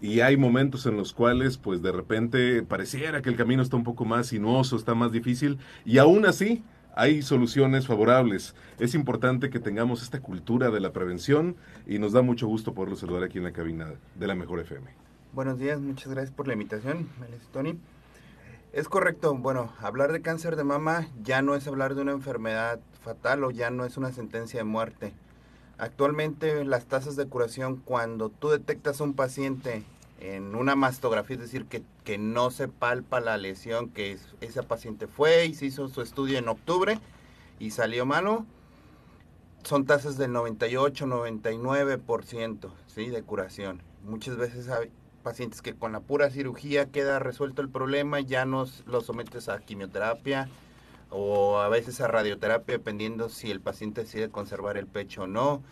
y 0.00 0.20
hay 0.20 0.36
momentos 0.36 0.86
en 0.86 0.96
los 0.96 1.12
cuales 1.12 1.58
pues 1.58 1.82
de 1.82 1.92
repente 1.92 2.62
pareciera 2.62 3.22
que 3.22 3.28
el 3.28 3.36
camino 3.36 3.62
está 3.62 3.76
un 3.76 3.84
poco 3.84 4.04
más 4.04 4.28
sinuoso, 4.28 4.76
está 4.76 4.94
más 4.94 5.12
difícil 5.12 5.58
y 5.84 5.98
aún 5.98 6.26
así 6.26 6.62
hay 6.94 7.22
soluciones 7.22 7.86
favorables. 7.86 8.54
Es 8.78 8.94
importante 8.94 9.50
que 9.50 9.60
tengamos 9.60 10.02
esta 10.02 10.20
cultura 10.20 10.70
de 10.70 10.80
la 10.80 10.92
prevención 10.92 11.56
y 11.86 11.98
nos 11.98 12.12
da 12.12 12.22
mucho 12.22 12.46
gusto 12.46 12.74
poderlo 12.74 12.96
saludar 12.96 13.22
aquí 13.22 13.38
en 13.38 13.44
la 13.44 13.52
cabina 13.52 13.92
de 14.16 14.26
la 14.26 14.34
Mejor 14.34 14.60
FM. 14.60 14.90
Buenos 15.32 15.58
días, 15.58 15.80
muchas 15.80 16.12
gracias 16.12 16.34
por 16.34 16.48
la 16.48 16.54
invitación, 16.54 17.08
Tony. 17.52 17.78
Es 18.72 18.88
correcto, 18.88 19.34
bueno, 19.34 19.72
hablar 19.80 20.12
de 20.12 20.22
cáncer 20.22 20.56
de 20.56 20.64
mama 20.64 21.08
ya 21.22 21.40
no 21.42 21.54
es 21.54 21.66
hablar 21.66 21.94
de 21.94 22.02
una 22.02 22.12
enfermedad 22.12 22.80
fatal 23.02 23.44
o 23.44 23.50
ya 23.50 23.70
no 23.70 23.84
es 23.84 23.96
una 23.96 24.12
sentencia 24.12 24.60
de 24.60 24.64
muerte 24.64 25.12
Actualmente 25.78 26.64
las 26.64 26.86
tasas 26.86 27.14
de 27.16 27.26
curación 27.26 27.76
cuando 27.76 28.30
tú 28.30 28.48
detectas 28.48 29.00
un 29.00 29.14
paciente 29.14 29.84
en 30.20 30.56
una 30.56 30.74
mastografía, 30.74 31.36
es 31.36 31.42
decir, 31.42 31.66
que, 31.66 31.82
que 32.04 32.18
no 32.18 32.50
se 32.50 32.66
palpa 32.66 33.20
la 33.20 33.38
lesión, 33.38 33.88
que 33.88 34.18
ese 34.40 34.62
paciente 34.64 35.06
fue 35.06 35.46
y 35.46 35.54
se 35.54 35.66
hizo 35.66 35.88
su 35.88 36.02
estudio 36.02 36.38
en 36.38 36.48
octubre 36.48 36.98
y 37.60 37.70
salió 37.70 38.04
malo, 38.06 38.44
son 39.62 39.86
tasas 39.86 40.18
del 40.18 40.32
98, 40.32 41.06
99% 41.06 42.70
¿sí? 42.86 43.08
de 43.10 43.22
curación. 43.22 43.80
Muchas 44.04 44.36
veces 44.36 44.68
hay 44.68 44.90
pacientes 45.22 45.62
que 45.62 45.74
con 45.74 45.92
la 45.92 46.00
pura 46.00 46.30
cirugía 46.30 46.86
queda 46.86 47.18
resuelto 47.18 47.62
el 47.62 47.68
problema, 47.68 48.18
ya 48.20 48.44
nos 48.44 48.84
lo 48.86 49.00
sometes 49.00 49.48
a 49.48 49.60
quimioterapia, 49.60 50.48
o 51.10 51.58
a 51.58 51.68
veces 51.68 52.00
a 52.00 52.08
radioterapia 52.08 52.78
dependiendo 52.78 53.28
si 53.28 53.50
el 53.50 53.60
paciente 53.60 54.02
decide 54.02 54.30
conservar 54.30 54.76
el 54.76 54.86
pecho 54.86 55.22
o 55.22 55.26
no. 55.26 55.62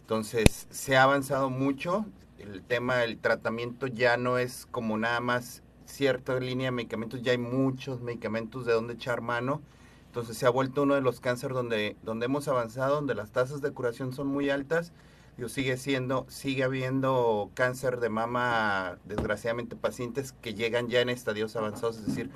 Entonces 0.00 0.66
se 0.70 0.96
ha 0.96 1.04
avanzado 1.04 1.50
mucho, 1.50 2.06
el 2.38 2.62
tema 2.62 2.96
del 2.96 3.18
tratamiento 3.18 3.86
ya 3.86 4.16
no 4.16 4.38
es 4.38 4.66
como 4.70 4.98
nada 4.98 5.20
más 5.20 5.62
cierta 5.86 6.38
línea 6.38 6.66
de 6.66 6.72
medicamentos, 6.72 7.22
ya 7.22 7.32
hay 7.32 7.38
muchos 7.38 8.00
medicamentos 8.00 8.66
de 8.66 8.72
donde 8.72 8.94
echar 8.94 9.20
mano. 9.20 9.62
Entonces 10.06 10.36
se 10.36 10.44
ha 10.44 10.50
vuelto 10.50 10.82
uno 10.82 10.94
de 10.94 11.00
los 11.00 11.20
cánceres 11.20 11.54
donde, 11.54 11.96
donde 12.02 12.26
hemos 12.26 12.46
avanzado, 12.48 12.96
donde 12.96 13.14
las 13.14 13.30
tasas 13.30 13.62
de 13.62 13.72
curación 13.72 14.12
son 14.12 14.26
muy 14.26 14.50
altas. 14.50 14.92
Yo 15.38 15.48
sigue 15.48 15.78
siendo, 15.78 16.26
sigue 16.28 16.64
habiendo 16.64 17.50
cáncer 17.54 17.98
de 17.98 18.10
mama, 18.10 18.98
desgraciadamente 19.04 19.76
pacientes 19.76 20.32
que 20.32 20.52
llegan 20.52 20.88
ya 20.88 21.00
en 21.00 21.08
estadios 21.08 21.56
avanzados, 21.56 21.96
es 21.96 22.06
decir, 22.06 22.30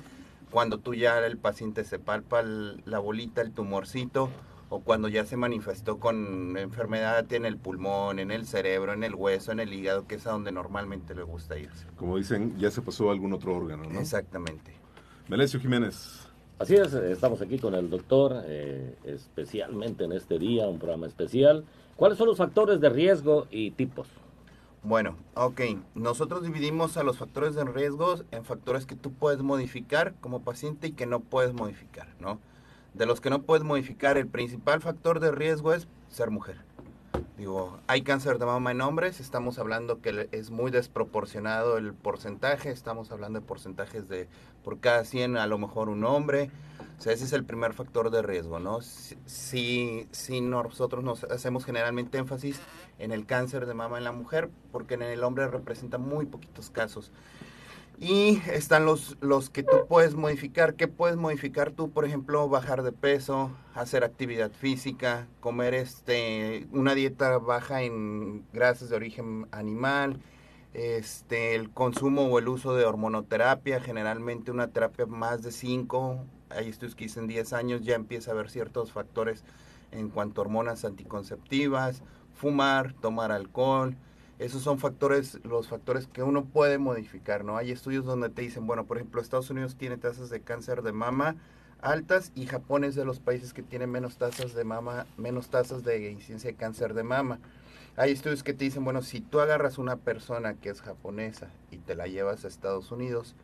cuando 0.51 0.79
tú 0.79 0.93
ya 0.93 1.19
el 1.25 1.37
paciente 1.37 1.83
se 1.83 1.99
palpa 1.99 2.41
la 2.43 2.99
bolita, 2.99 3.41
el 3.41 3.51
tumorcito, 3.51 4.29
o 4.69 4.81
cuando 4.81 5.07
ya 5.07 5.25
se 5.25 5.37
manifestó 5.37 5.99
con 5.99 6.57
enfermedad 6.57 7.31
en 7.31 7.45
el 7.45 7.57
pulmón, 7.57 8.19
en 8.19 8.31
el 8.31 8.45
cerebro, 8.45 8.93
en 8.93 9.03
el 9.03 9.15
hueso, 9.15 9.51
en 9.51 9.59
el 9.59 9.73
hígado, 9.73 10.07
que 10.07 10.15
es 10.15 10.27
a 10.27 10.31
donde 10.31 10.51
normalmente 10.51 11.15
le 11.15 11.23
gusta 11.23 11.57
irse. 11.57 11.87
Como 11.95 12.17
dicen, 12.17 12.57
ya 12.57 12.69
se 12.69 12.81
pasó 12.81 13.09
a 13.09 13.13
algún 13.13 13.33
otro 13.33 13.55
órgano, 13.55 13.83
¿no? 13.89 13.99
Exactamente. 13.99 14.73
Melesio 15.29 15.59
Jiménez. 15.59 16.27
Así 16.59 16.75
es, 16.75 16.93
estamos 16.93 17.41
aquí 17.41 17.59
con 17.59 17.75
el 17.75 17.89
doctor, 17.89 18.41
eh, 18.45 18.95
especialmente 19.05 20.05
en 20.05 20.11
este 20.11 20.39
día, 20.39 20.67
un 20.67 20.79
programa 20.79 21.05
especial. 21.05 21.63
¿Cuáles 21.95 22.17
son 22.17 22.27
los 22.27 22.37
factores 22.37 22.81
de 22.81 22.89
riesgo 22.89 23.47
y 23.51 23.71
tipos? 23.71 24.07
Bueno, 24.83 25.15
ok. 25.35 25.61
Nosotros 25.95 26.43
dividimos 26.43 26.97
a 26.97 27.03
los 27.03 27.17
factores 27.17 27.55
de 27.55 27.65
riesgo 27.65 28.15
en 28.31 28.45
factores 28.45 28.85
que 28.85 28.95
tú 28.95 29.11
puedes 29.11 29.41
modificar 29.41 30.13
como 30.21 30.41
paciente 30.41 30.87
y 30.87 30.91
que 30.91 31.05
no 31.05 31.19
puedes 31.19 31.53
modificar, 31.53 32.07
¿no? 32.19 32.39
De 32.93 33.05
los 33.05 33.21
que 33.21 33.29
no 33.29 33.41
puedes 33.41 33.63
modificar, 33.63 34.17
el 34.17 34.27
principal 34.27 34.81
factor 34.81 35.19
de 35.19 35.31
riesgo 35.31 35.73
es 35.73 35.87
ser 36.09 36.31
mujer. 36.31 36.57
Digo, 37.37 37.79
hay 37.85 38.01
cáncer 38.01 38.39
de 38.39 38.47
mama 38.47 38.71
en 38.71 38.81
hombres, 38.81 39.19
estamos 39.19 39.59
hablando 39.59 40.01
que 40.01 40.27
es 40.31 40.49
muy 40.49 40.71
desproporcionado 40.71 41.77
el 41.77 41.93
porcentaje, 41.93 42.71
estamos 42.71 43.11
hablando 43.11 43.39
de 43.39 43.45
porcentajes 43.45 44.09
de 44.09 44.27
por 44.63 44.79
cada 44.79 45.03
100 45.05 45.37
a 45.37 45.45
lo 45.45 45.59
mejor 45.59 45.89
un 45.89 46.03
hombre, 46.03 46.49
o 46.97 47.01
sea, 47.01 47.13
ese 47.13 47.25
es 47.25 47.33
el 47.33 47.43
primer 47.43 47.73
factor 47.73 48.09
de 48.09 48.23
riesgo, 48.23 48.57
¿no? 48.59 48.81
Si, 48.81 50.07
si, 50.11 50.41
nosotros 50.41 51.03
nos 51.03 51.25
hacemos 51.25 51.63
generalmente 51.63 52.17
énfasis 52.17 52.59
en 52.99 53.11
el 53.11 53.25
cáncer 53.25 53.65
de 53.65 53.73
mama 53.73 53.97
en 53.97 54.03
la 54.03 54.11
mujer, 54.11 54.49
porque 54.71 54.95
en 54.95 55.03
el 55.03 55.23
hombre 55.23 55.47
representa 55.47 55.97
muy 55.97 56.25
poquitos 56.25 56.69
casos. 56.69 57.11
Y 57.99 58.41
están 58.51 58.85
los, 58.85 59.17
los 59.21 59.49
que 59.49 59.63
tú 59.63 59.87
puedes 59.87 60.13
modificar. 60.13 60.75
¿Qué 60.75 60.87
puedes 60.87 61.17
modificar 61.17 61.71
tú? 61.71 61.89
Por 61.89 62.05
ejemplo, 62.05 62.47
bajar 62.47 62.83
de 62.83 62.91
peso, 62.91 63.51
hacer 63.73 64.03
actividad 64.03 64.51
física, 64.51 65.27
comer 65.39 65.73
este, 65.73 66.67
una 66.71 66.93
dieta 66.93 67.39
baja 67.39 67.81
en 67.81 68.45
grasas 68.53 68.89
de 68.89 68.95
origen 68.95 69.47
animal, 69.51 70.19
este, 70.73 71.55
el 71.55 71.71
consumo 71.71 72.27
o 72.27 72.37
el 72.37 72.47
uso 72.47 72.75
de 72.75 72.85
hormonoterapia, 72.85 73.81
generalmente 73.81 74.51
una 74.51 74.67
terapia 74.67 75.07
más 75.07 75.41
de 75.41 75.51
5 75.51 76.23
hay 76.49 76.69
estudios 76.69 76.95
que 76.95 77.05
dicen 77.05 77.27
10 77.27 77.53
años 77.53 77.81
ya 77.81 77.95
empieza 77.95 78.31
a 78.31 78.33
haber 78.33 78.49
ciertos 78.49 78.91
factores 78.91 79.43
en 79.91 80.09
cuanto 80.09 80.41
a 80.41 80.45
hormonas 80.45 80.85
anticonceptivas, 80.85 82.01
fumar, 82.37 82.93
tomar 82.93 83.31
alcohol. 83.31 83.95
Esos 84.39 84.61
son 84.61 84.77
factores, 84.77 85.39
los 85.43 85.67
factores 85.67 86.07
que 86.07 86.23
uno 86.23 86.45
puede 86.45 86.77
modificar, 86.77 87.43
¿no? 87.43 87.57
Hay 87.57 87.71
estudios 87.71 88.05
donde 88.05 88.29
te 88.29 88.43
dicen, 88.43 88.67
bueno, 88.67 88.85
por 88.85 88.97
ejemplo, 88.97 89.19
Estados 89.19 89.49
Unidos 89.49 89.75
tiene 89.75 89.97
tasas 89.97 90.29
de 90.29 90.41
cáncer 90.41 90.83
de 90.83 90.91
mama 90.91 91.35
altas 91.81 92.31
y 92.35 92.45
Japón 92.45 92.83
es 92.83 92.95
de 92.95 93.05
los 93.05 93.19
países 93.19 93.53
que 93.53 93.63
tienen 93.63 93.91
menos 93.91 94.17
tasas 94.17 94.53
de 94.53 94.63
mama, 94.63 95.05
menos 95.17 95.49
tasas 95.49 95.83
de 95.83 96.11
incidencia 96.11 96.51
de 96.51 96.55
cáncer 96.55 96.93
de 96.93 97.03
mama. 97.03 97.39
Hay 97.95 98.11
estudios 98.11 98.43
que 98.43 98.53
te 98.53 98.65
dicen, 98.65 98.83
bueno, 98.83 99.01
si 99.01 99.21
tú 99.21 99.39
agarras 99.39 99.77
una 99.77 99.95
persona 99.95 100.53
que 100.55 100.69
es 100.69 100.81
japonesa 100.81 101.49
y 101.71 101.77
te 101.77 101.95
la 101.95 102.07
llevas 102.07 102.45
a 102.45 102.47
Estados 102.47 102.91
Unidos 102.91 103.35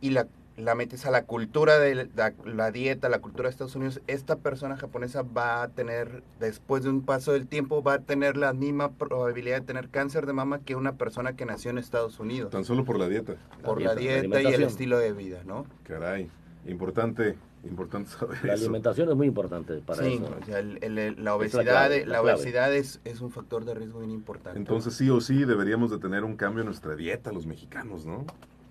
y 0.00 0.10
la 0.10 0.28
la 0.56 0.74
metes 0.74 1.04
a 1.04 1.10
la 1.10 1.24
cultura 1.24 1.78
de 1.78 2.08
la, 2.44 2.70
dieta, 2.70 3.08
la 3.08 3.20
cultura 3.20 3.48
de 3.48 3.50
Estados 3.50 3.76
Unidos, 3.76 4.00
esta 4.06 4.36
persona 4.36 4.76
japonesa 4.76 5.22
va 5.22 5.62
a 5.62 5.68
tener, 5.68 6.22
después 6.40 6.82
de 6.82 6.90
un 6.90 7.02
paso 7.02 7.32
del 7.32 7.46
tiempo, 7.46 7.82
va 7.82 7.94
a 7.94 7.98
tener 7.98 8.36
la 8.36 8.52
misma 8.52 8.92
probabilidad 8.92 9.60
de 9.60 9.66
tener 9.66 9.88
cáncer 9.90 10.26
de 10.26 10.32
mama 10.32 10.60
que 10.60 10.74
una 10.74 10.96
persona 10.96 11.36
que 11.36 11.44
nació 11.44 11.70
en 11.70 11.78
Estados 11.78 12.18
Unidos. 12.20 12.50
Tan 12.50 12.64
solo 12.64 12.84
por 12.84 12.98
la 12.98 13.08
dieta. 13.08 13.36
Por 13.62 13.82
la 13.82 13.94
dieta, 13.94 14.40
y 14.40 14.46
el 14.46 14.62
estilo 14.62 14.98
de 14.98 15.12
vida, 15.12 15.42
¿no? 15.44 15.66
Caray, 15.84 16.30
importante. 16.66 17.36
Importante 17.64 18.10
saber 18.10 18.44
la 18.44 18.52
alimentación 18.52 19.08
es 19.08 19.16
muy 19.16 19.26
importante 19.26 19.74
para 19.78 20.04
sí, 20.04 20.20
la 20.46 21.34
obesidad, 21.34 21.90
la, 22.06 22.22
obesidad 22.22 22.72
es, 22.72 23.00
es, 23.04 23.20
un 23.20 23.32
factor 23.32 23.64
de 23.64 23.74
riesgo 23.74 23.98
bien 23.98 24.12
importante. 24.12 24.56
Entonces 24.56 24.94
sí 24.94 25.10
o 25.10 25.20
sí 25.20 25.44
deberíamos 25.44 25.90
de 25.90 25.98
tener 25.98 26.22
un 26.22 26.36
cambio 26.36 26.60
en 26.60 26.66
nuestra 26.66 26.94
dieta 26.94 27.32
los 27.32 27.44
mexicanos, 27.44 28.06
¿no? 28.06 28.24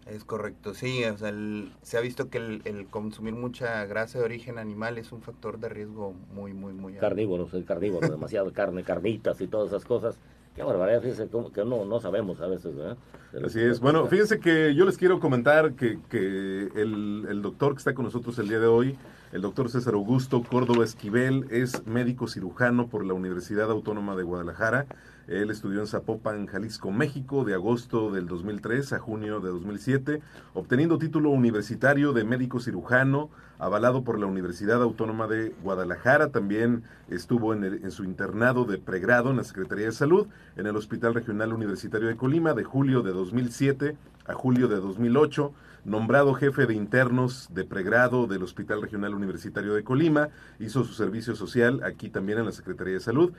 Es 0.05 0.23
correcto, 0.23 0.75
sí, 0.75 1.03
o 1.03 1.17
sea, 1.17 1.33
se 1.81 1.97
ha 1.97 2.01
visto 2.01 2.29
que 2.29 2.38
el, 2.38 2.88
consumir 2.91 3.33
mucha 3.33 3.83
grasa 3.85 4.19
de 4.19 4.25
origen 4.25 4.59
animal 4.59 4.99
es 4.99 5.11
un 5.11 5.23
factor 5.23 5.57
de 5.59 5.67
riesgo 5.67 6.13
muy, 6.31 6.53
muy, 6.53 6.73
muy 6.73 6.93
alto. 6.93 7.07
Carnívoros, 7.07 7.53
el 7.55 7.66
carnívoro, 7.66 8.07
demasiado 8.07 8.51
carne, 8.53 8.83
carnitas 8.83 9.41
y 9.41 9.47
todas 9.47 9.69
esas 9.69 9.83
cosas. 9.83 10.19
Qué 10.55 10.61
barbaridad, 10.61 11.01
fíjense 11.01 11.27
que 11.53 11.66
no, 11.66 11.85
no 11.85 11.99
sabemos 11.99 12.39
a 12.39 12.47
veces, 12.47 12.75
¿verdad? 12.75 12.97
Así 13.43 13.59
es. 13.59 13.79
Bueno, 13.79 14.05
fíjense 14.05 14.39
que 14.39 14.75
yo 14.75 14.85
les 14.85 14.97
quiero 14.97 15.19
comentar 15.19 15.73
que, 15.73 15.97
que 16.07 16.69
el, 16.75 17.25
el 17.27 17.41
doctor 17.41 17.73
que 17.73 17.79
está 17.79 17.95
con 17.95 18.05
nosotros 18.05 18.37
el 18.37 18.47
día 18.47 18.59
de 18.59 18.67
hoy, 18.67 18.95
el 19.33 19.41
doctor 19.41 19.69
César 19.69 19.95
Augusto 19.95 20.43
Córdoba 20.43 20.85
Esquivel, 20.85 21.47
es 21.49 21.85
médico 21.87 22.27
cirujano 22.27 22.87
por 22.87 23.03
la 23.03 23.16
Universidad 23.16 23.72
Autónoma 23.72 24.16
de 24.16 24.23
Guadalajara 24.23 24.85
él 25.27 25.49
estudió 25.49 25.79
en 25.79 25.87
Zapopan, 25.87 26.45
Jalisco, 26.45 26.91
México, 26.91 27.43
de 27.45 27.55
agosto 27.55 28.11
del 28.11 28.27
2003 28.27 28.93
a 28.93 28.99
junio 28.99 29.39
de 29.39 29.49
2007, 29.49 30.21
obteniendo 30.53 30.99
título 30.99 31.31
universitario 31.31 32.13
de 32.13 32.23
médico 32.23 32.59
cirujano, 32.59 33.29
avalado 33.57 34.03
por 34.03 34.19
la 34.19 34.27
Universidad 34.27 34.81
Autónoma 34.81 35.27
de 35.27 35.53
Guadalajara. 35.63 36.29
También 36.29 36.83
estuvo 37.09 37.53
en, 37.53 37.63
en, 37.63 37.91
su 37.91 38.03
internado 38.03 38.65
de 38.65 38.77
pregrado 38.77 39.31
en 39.31 39.37
la 39.37 39.43
Secretaría 39.43 39.85
de 39.85 39.91
Salud, 39.91 40.27
en 40.57 40.67
el 40.67 40.75
Hospital 40.75 41.13
Regional 41.13 41.53
Universitario 41.53 42.07
de 42.07 42.17
Colima, 42.17 42.53
de 42.53 42.63
julio 42.63 43.01
de 43.01 43.11
2007 43.11 43.95
a 44.28 44.33
julio 44.33 44.67
de 44.67 44.78
2008 44.78 45.53
nombrado 45.85 46.34
jefe 46.34 46.66
de 46.66 46.73
internos 46.73 47.47
de 47.53 47.64
pregrado 47.64 48.26
del 48.26 48.43
Hospital 48.43 48.82
Regional 48.82 49.14
Universitario 49.14 49.76
de 49.76 49.84
Colima, 49.84 50.29
hizo 50.59 50.84
su 50.84 50.93
servicio 50.93 51.35
social 51.35 51.82
aquí 51.84 52.09
también 52.09 52.40
en 52.40 52.46
la 52.46 52.52
Secretaría 52.52 52.96
de 52.96 52.99
Salud 52.99 53.34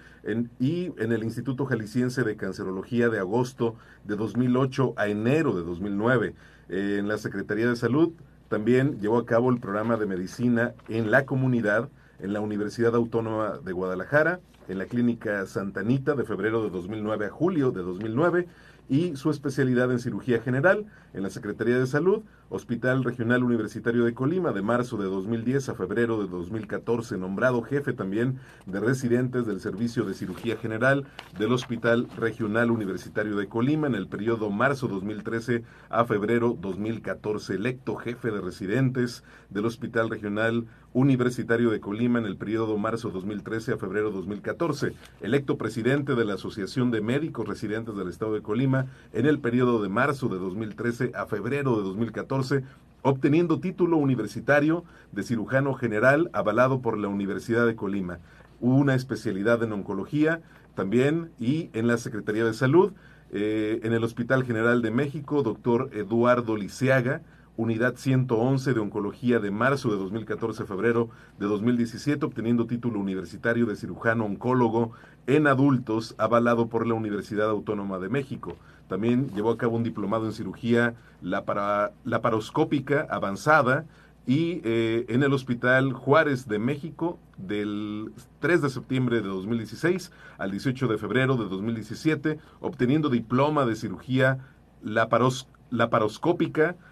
y 0.61 0.93
en 0.97 1.13
el 1.13 1.25
Instituto 1.25 1.67
Jalisciense 1.67 2.23
de 2.23 2.37
Cancerología 2.37 3.09
de 3.09 3.19
agosto 3.19 3.75
de 4.05 4.17
2008 4.17 4.95
a 4.97 5.09
enero 5.09 5.55
de 5.57 5.65
2009. 5.65 6.35
en 6.69 7.09
la 7.09 7.19
Secretaría 7.19 7.69
de 7.69 7.77
Salud 7.77 8.13
también 8.49 9.01
llevó 9.01 9.19
a 9.19 9.27
cabo 9.27 9.51
el 9.51 9.59
programa 9.59 9.97
de 9.97 10.07
medicina 10.07 10.73
en 10.89 11.11
la 11.11 11.27
comunidad 11.27 11.89
en 12.21 12.33
la 12.33 12.41
Universidad 12.41 12.95
Autónoma 12.95 13.59
de 13.59 13.73
Guadalajara, 13.73 14.41
en 14.69 14.79
la 14.79 14.87
Clínica 14.87 15.45
Santa 15.47 15.81
Anita 15.81 16.15
de 16.15 16.25
febrero 16.25 16.63
de 16.63 16.71
2009 16.71 17.27
a 17.27 17.31
julio 17.31 17.71
de 17.71 17.83
2009 17.83 18.49
y 18.89 19.17
su 19.17 19.31
especialidad 19.31 19.91
en 19.91 19.99
cirugía 19.99 20.41
general 20.41 20.87
en 21.13 21.23
la 21.23 21.31
Secretaría 21.31 21.79
de 21.79 21.87
Salud, 21.87 22.23
Hospital 22.49 23.03
Regional 23.03 23.43
Universitario 23.43 24.05
de 24.05 24.15
Colima, 24.15 24.53
de 24.53 24.63
marzo 24.63 24.97
de 24.97 25.07
2010 25.07 25.71
a 25.71 25.75
febrero 25.75 26.23
de 26.23 26.29
2014, 26.29 27.17
nombrado 27.17 27.63
jefe 27.63 27.93
también 27.93 28.39
de 28.67 28.79
residentes 28.79 29.47
del 29.47 29.61
Servicio 29.61 30.05
de 30.05 30.15
Cirugía 30.15 30.57
General 30.57 31.05
del 31.39 31.53
Hospital 31.53 32.09
Regional 32.17 32.71
Universitario 32.71 33.37
de 33.37 33.49
Colima 33.49 33.87
en 33.87 33.95
el 33.95 34.07
periodo 34.07 34.51
marzo 34.51 34.87
2013 34.87 35.65
a 35.89 36.05
febrero 36.05 36.57
2014, 36.61 37.55
electo 37.55 37.97
jefe 37.97 38.31
de 38.31 38.41
residentes 38.41 39.25
del 39.51 39.67
Hospital 39.67 40.11
Regional 40.11 40.67
Universitario 40.97 41.71
de 41.71 41.79
Colima 41.79 42.19
en 42.19 42.25
el 42.25 42.39
periodo 42.39 42.79
marzo 42.79 43.11
2013 43.11 43.75
a 43.75 43.77
febrero 43.77 44.11
2014, 44.11 44.95
electo 45.21 45.59
presidente 45.59 46.15
de 46.15 46.25
la 46.25 46.35
Asociación 46.35 46.91
de 46.91 47.03
Médicos 47.03 47.47
Residentes 47.47 47.95
del 47.97 48.09
Estado 48.09 48.33
de 48.33 48.41
Colima 48.41 48.87
en 49.13 49.27
el 49.27 49.39
periodo 49.39 49.83
de 49.83 49.91
marzo 49.91 50.29
de 50.29 50.39
2013 50.39 51.13
a 51.15 51.27
febrero 51.27 51.77
de 51.77 51.83
2014, 51.83 52.63
obteniendo 53.03 53.61
título 53.61 53.99
universitario 53.99 54.85
de 55.13 55.23
cirujano 55.23 55.75
general 55.75 56.31
avalado 56.33 56.81
por 56.81 56.97
la 56.97 57.09
Universidad 57.09 57.67
de 57.67 57.77
Colima, 57.77 58.21
una 58.61 58.95
especialidad 58.95 59.63
en 59.63 59.73
oncología 59.73 60.41
también 60.75 61.31
y 61.39 61.69
en 61.75 61.89
la 61.89 61.99
Secretaría 61.99 62.47
de 62.47 62.55
Salud, 62.55 62.95
eh, 63.33 63.81
en 63.83 63.93
el 63.93 64.03
Hospital 64.03 64.45
General 64.45 64.81
de 64.81 64.93
México, 64.93 65.43
doctor 65.43 65.91
Eduardo 65.93 66.57
Liceaga, 66.57 67.21
Unidad 67.57 67.97
111 67.97 68.75
de 68.75 68.81
Oncología 68.81 69.39
de 69.39 69.51
marzo 69.51 69.91
de 69.91 69.97
2014 69.97 70.63
a 70.63 70.67
febrero 70.67 71.09
de 71.39 71.47
2017, 71.47 72.27
obteniendo 72.27 72.67
título 72.67 73.01
universitario 73.01 73.65
de 73.65 73.77
cirujano 73.77 74.27
oncólogo 74.27 74.93
en 75.27 75.47
adultos, 75.47 76.15
avalado 76.19 76.69
por 76.69 76.87
la 76.87 76.95
Universidad 76.95 77.49
Autónoma 77.49 77.99
de 77.99 78.11
México. 78.11 78.57
También 78.89 79.31
llevó 79.35 79.51
a 79.51 79.57
cabo 79.57 79.77
un 79.77 79.85
diplomado 79.85 80.27
en 80.27 80.33
cirugía 80.33 80.95
laparoscópica 81.23 83.07
avanzada 83.11 83.87
y 84.27 84.61
eh, 84.65 85.07
en 85.09 85.23
el 85.23 85.33
Hospital 85.33 85.93
Juárez 85.93 86.49
de 86.49 86.59
México 86.59 87.19
del 87.39 88.13
3 88.41 88.63
de 88.63 88.71
septiembre 88.71 89.23
de 89.23 89.29
2016 89.29 90.13
al 90.37 90.51
18 90.51 90.89
de 90.89 90.99
febrero 90.99 91.37
de 91.37 91.49
2017, 91.49 92.39
obteniendo 92.61 93.09
diploma 93.09 93.65
de 93.65 93.77
cirugía 93.77 94.39
laparoscópica 94.83 95.56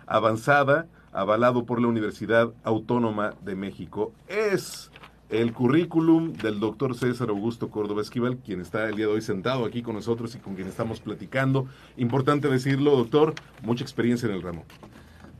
avanzada, 0.06 0.86
avalado 1.12 1.64
por 1.64 1.80
la 1.80 1.88
Universidad 1.88 2.52
Autónoma 2.64 3.34
de 3.42 3.54
México. 3.54 4.12
Es 4.28 4.90
el 5.30 5.52
currículum 5.52 6.32
del 6.34 6.60
doctor 6.60 6.94
César 6.94 7.30
Augusto 7.30 7.70
Córdoba 7.70 8.02
Esquivel, 8.02 8.38
quien 8.38 8.60
está 8.60 8.88
el 8.88 8.96
día 8.96 9.06
de 9.06 9.12
hoy 9.12 9.22
sentado 9.22 9.64
aquí 9.64 9.82
con 9.82 9.94
nosotros 9.94 10.34
y 10.34 10.38
con 10.38 10.54
quien 10.54 10.68
estamos 10.68 11.00
platicando. 11.00 11.66
Importante 11.96 12.48
decirlo, 12.48 12.96
doctor, 12.96 13.34
mucha 13.62 13.82
experiencia 13.82 14.28
en 14.28 14.34
el 14.34 14.42
ramo. 14.42 14.64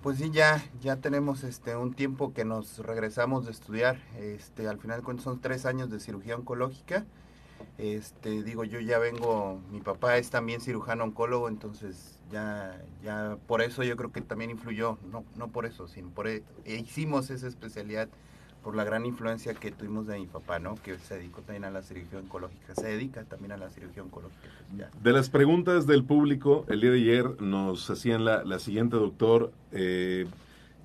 Pues 0.03 0.19
sí, 0.19 0.31
ya, 0.31 0.63
ya 0.81 0.97
tenemos 0.97 1.45
este 1.45 1.77
un 1.77 1.95
tiempo 1.95 2.35
que 2.35 2.45
nos 2.45 2.79
regresamos 2.79 3.47
de 3.47 3.53
estudiar. 3.53 3.97
Este, 4.19 4.69
al 4.69 4.79
final 4.79 5.03
son 5.19 5.41
tres 5.41 5.65
años 5.65 5.91
de 5.91 5.99
cirugía 5.99 6.37
oncológica. 6.37 7.07
Este, 7.79 8.43
digo, 8.43 8.65
yo 8.65 8.81
ya 8.81 8.99
vengo, 8.99 9.61
mi 9.71 9.81
papá 9.81 10.19
es 10.19 10.31
también 10.31 10.61
cirujano 10.61 11.05
oncólogo, 11.05 11.49
entonces 11.49 12.19
ya, 12.35 12.81
ya 13.05 13.39
por 13.47 13.63
eso 13.63 13.85
yo 13.85 13.97
creo 13.97 14.11
que 14.11 14.21
también 14.21 14.51
influyó, 14.51 14.99
no, 15.11 15.25
no 15.37 15.49
por 15.49 15.67
eso, 15.67 15.87
sino 15.87 16.11
por 16.11 16.27
e, 16.27 16.43
hicimos 16.67 17.31
esa 17.31 17.47
especialidad 17.47 18.09
por 18.65 18.75
la 18.75 18.83
gran 18.83 19.07
influencia 19.07 19.55
que 19.55 19.71
tuvimos 19.71 20.07
de 20.07 20.19
mi 20.19 20.27
papá, 20.27 20.59
¿no? 20.59 20.75
Que 20.77 20.99
se 20.99 21.19
dedicó 21.19 21.43
también 21.43 21.65
a 21.65 21.71
la 21.71 21.83
cirugía 21.83 22.19
oncológica, 22.19 22.75
se 22.75 22.89
dedica 22.89 23.23
también 23.25 23.53
a 23.53 23.57
la 23.57 23.71
cirugía 23.71 24.03
oncológica. 24.03 24.49
De 25.03 25.13
las 25.13 25.29
preguntas 25.29 25.87
del 25.87 26.03
público, 26.03 26.65
el 26.69 26.81
día 26.81 26.91
de 26.91 26.97
ayer 26.97 27.41
nos 27.41 27.89
hacían 27.89 28.25
la, 28.25 28.59
siguiente, 28.59 28.97
doctor, 28.97 29.53
eh, 29.71 30.27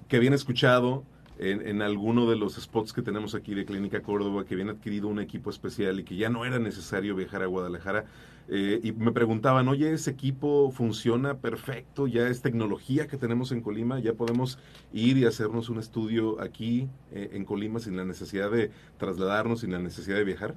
que 0.07 0.18
habían 0.18 0.34
escuchado 0.34 1.04
en, 1.39 1.81
alguno 1.81 2.30
de 2.30 2.36
los 2.36 2.56
spots 2.56 2.91
que 2.91 3.01
tenemos 3.01 3.33
aquí 3.33 3.56
de 3.56 3.65
Clínica 3.65 4.01
Córdoba, 4.01 4.44
que 4.44 4.56
habían 4.56 4.69
adquirido 4.69 5.07
un 5.07 5.19
equipo 5.19 5.50
especial 5.50 6.00
y 6.00 6.03
que 6.03 6.18
ya 6.18 6.30
no 6.30 6.44
era 6.44 6.59
necesario 6.59 7.15
viajar 7.15 7.44
a 7.44 7.45
Guadalajara. 7.45 8.06
Eh, 8.50 8.81
y 8.83 8.91
me 8.91 9.12
preguntaban, 9.12 9.68
oye, 9.68 9.94
ese 9.94 10.12
equipo 10.12 10.71
funciona 10.71 11.38
perfecto, 11.38 12.07
ya 12.07 12.27
es 12.27 12.41
tecnología 12.41 13.07
que 13.07 13.15
tenemos 13.15 13.51
en 13.51 13.62
Colima, 13.62 14.00
ya 14.00 14.13
podemos 14.13 14.57
ir 14.91 15.18
y 15.18 15.25
hacernos 15.25 15.69
un 15.69 15.80
estudio 15.80 16.41
aquí 16.41 16.89
eh, 17.12 17.30
en 17.33 17.45
Colima 17.45 17.80
sin 17.80 17.95
la 17.95 18.03
necesidad 18.03 18.51
de 18.51 18.71
trasladarnos, 18.97 19.62
sin 19.62 19.71
la 19.71 19.80
necesidad 19.80 20.18
de 20.18 20.24
viajar. 20.25 20.56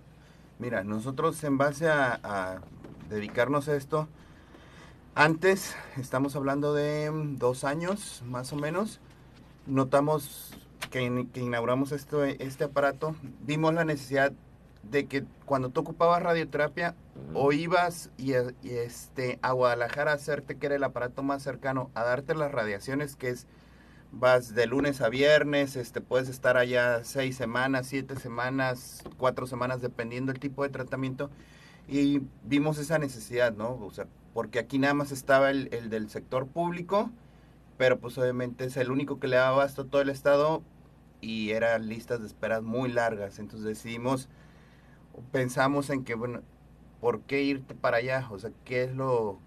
Mira, 0.59 0.85
nosotros 0.85 1.43
en 1.45 1.59
base 1.59 1.89
a, 1.89 2.61
dedicarnos 3.09 3.69
a 3.69 3.77
esto, 3.77 4.09
antes, 5.15 5.77
estamos 5.97 6.35
hablando 6.35 6.73
de 6.73 7.11
dos 7.37 7.65
años 7.65 8.23
más 8.27 8.53
o 8.53 8.57
menos, 8.57 9.01
notamos 9.67 10.55
que, 10.91 11.27
que 11.33 11.41
inauguramos 11.41 11.93
esto, 11.93 12.25
este 12.25 12.65
aparato, 12.65 13.15
vimos 13.45 13.75
la 13.75 13.85
necesidad 13.85 14.33
de 14.83 15.07
que 15.07 15.25
cuando 15.45 15.71
tú 15.71 15.81
ocupabas 15.81 16.23
radioterapia 16.23 16.95
o 17.35 17.53
ibas 17.53 18.11
y, 18.19 18.33
este 18.33 19.39
a 19.43 19.53
Guadalajara 19.53 20.13
a 20.13 20.15
hacerte 20.15 20.57
que 20.57 20.67
era 20.67 20.75
el 20.75 20.85
aparato 20.85 21.23
más 21.23 21.43
cercano 21.43 21.91
a 21.95 22.03
darte 22.03 22.35
las 22.35 22.51
radiaciones 22.53 23.17
que 23.17 23.31
es 23.31 23.47
vas 24.11 24.55
de 24.55 24.67
lunes 24.67 25.01
a 25.01 25.09
viernes 25.09 25.77
este 25.77 26.01
puedes 26.01 26.29
estar 26.29 26.57
allá 26.57 27.05
seis 27.05 27.37
semanas 27.37 27.87
siete 27.87 28.17
semanas 28.17 29.03
cuatro 29.19 29.47
semanas 29.47 29.81
dependiendo 29.81 30.33
del 30.33 30.41
tipo 30.41 30.65
de 30.65 30.69
tratamiento 30.69 31.31
y 31.89 32.23
vimos 32.45 32.79
esa 32.79 32.99
necesidad 32.99 33.55
no 33.55 33.75
o 33.75 33.91
sea 33.93 34.07
porque 34.35 34.59
aquí 34.59 34.79
nada 34.79 34.95
más 34.95 35.13
estaba 35.13 35.51
el, 35.51 35.69
el 35.73 35.91
del 35.91 36.11
sector 36.11 36.47
público 36.47 37.11
pero 37.83 37.99
pues 37.99 38.17
obviamente 38.17 38.65
es 38.65 38.77
el 38.77 38.93
único 38.93 39.19
que 39.19 39.27
le 39.27 39.35
daba 39.35 39.65
a 39.65 39.69
todo 39.69 40.01
el 40.01 40.09
estado 40.09 40.63
y 41.21 41.51
eran 41.51 41.89
listas 41.89 42.21
de 42.21 42.29
esperas 42.29 42.63
muy 42.63 42.89
largas 42.93 43.41
entonces 43.41 43.67
decidimos 43.67 44.29
pensamos 45.33 45.91
en 45.91 46.05
que, 46.05 46.15
bueno, 46.15 46.43
¿por 47.01 47.23
qué 47.23 47.43
irte 47.43 47.75
para 47.75 47.97
allá? 47.97 48.29
O 48.31 48.39
sea, 48.39 48.53
¿qué 48.65 48.85
es 48.85 48.95
lo, 48.95 49.41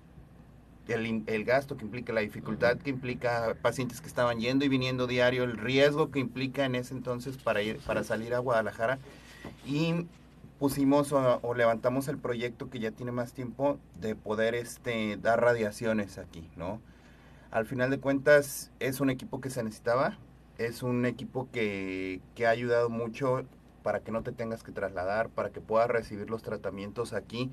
el, 0.89 1.23
el, 1.25 1.45
gasto 1.45 1.77
que 1.77 1.85
implica, 1.85 2.11
la 2.11 2.19
dificultad 2.19 2.77
que 2.77 2.89
implica 2.89 3.55
pacientes 3.61 4.01
que 4.01 4.07
estaban 4.07 4.41
yendo 4.41 4.65
y 4.65 4.67
viniendo 4.67 5.07
diario, 5.07 5.45
el 5.45 5.57
riesgo 5.57 6.11
que 6.11 6.19
implica 6.19 6.65
en 6.65 6.75
ese 6.75 6.93
entonces 6.93 7.37
para 7.37 7.61
ir, 7.61 7.79
para 7.85 8.03
salir 8.03 8.33
a 8.33 8.39
Guadalajara? 8.39 8.99
Y 9.65 10.07
pusimos 10.59 11.13
o, 11.13 11.53
levantamos 11.55 12.09
el 12.09 12.17
proyecto 12.17 12.69
que 12.69 12.79
ya 12.79 12.91
tiene 12.91 13.13
más 13.13 13.31
tiempo 13.31 13.79
de 14.01 14.13
poder 14.15 14.55
este, 14.55 15.15
dar 15.15 15.41
radiaciones 15.41 16.17
aquí, 16.17 16.49
¿no? 16.57 16.81
Al 17.55 17.65
final 17.65 17.89
de 17.89 18.01
cuentas 18.01 18.69
es 18.81 18.99
un 18.99 19.09
equipo 19.09 19.39
que 19.39 19.49
se 19.49 19.63
necesitaba, 19.63 20.17
es 20.57 20.83
un 20.83 21.05
equipo 21.05 21.47
que, 21.53 22.19
que 22.35 22.47
ha 22.47 22.49
ayudado 22.49 22.89
mucho 22.89 23.45
para 23.81 24.01
que 24.01 24.11
no 24.11 24.23
te 24.23 24.33
tengas 24.33 24.61
que 24.61 24.73
trasladar, 24.73 25.29
para 25.29 25.51
que 25.51 25.61
puedas 25.61 25.87
recibir 25.89 26.29
los 26.29 26.43
tratamientos 26.43 27.13
aquí. 27.13 27.49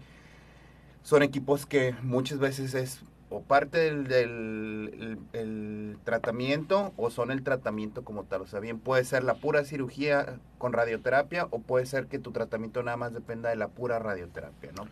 Son 1.04 1.22
equipos 1.22 1.66
que 1.66 1.94
muchas 2.02 2.40
veces 2.40 2.74
es 2.74 3.04
o 3.30 3.42
parte 3.42 3.78
del, 3.94 5.20
el, 5.34 5.98
tratamiento 6.02 6.92
o 6.96 7.08
son 7.10 7.30
el 7.30 7.44
tratamiento 7.44 8.02
como 8.02 8.24
tal. 8.24 8.40
O 8.40 8.46
sea, 8.48 8.58
bien 8.58 8.80
puede 8.80 9.04
ser 9.04 9.22
la 9.22 9.34
pura 9.34 9.64
cirugía 9.64 10.40
con 10.58 10.72
radioterapia 10.72 11.46
o 11.52 11.60
puede 11.60 11.86
ser 11.86 12.08
que 12.08 12.18
tu 12.18 12.32
tratamiento 12.32 12.82
nada 12.82 12.96
más 12.96 13.14
dependa 13.14 13.50
de 13.50 13.56
la 13.56 13.68
pura 13.68 14.00
radioterapia, 14.00 14.72
¿no? 14.72 14.88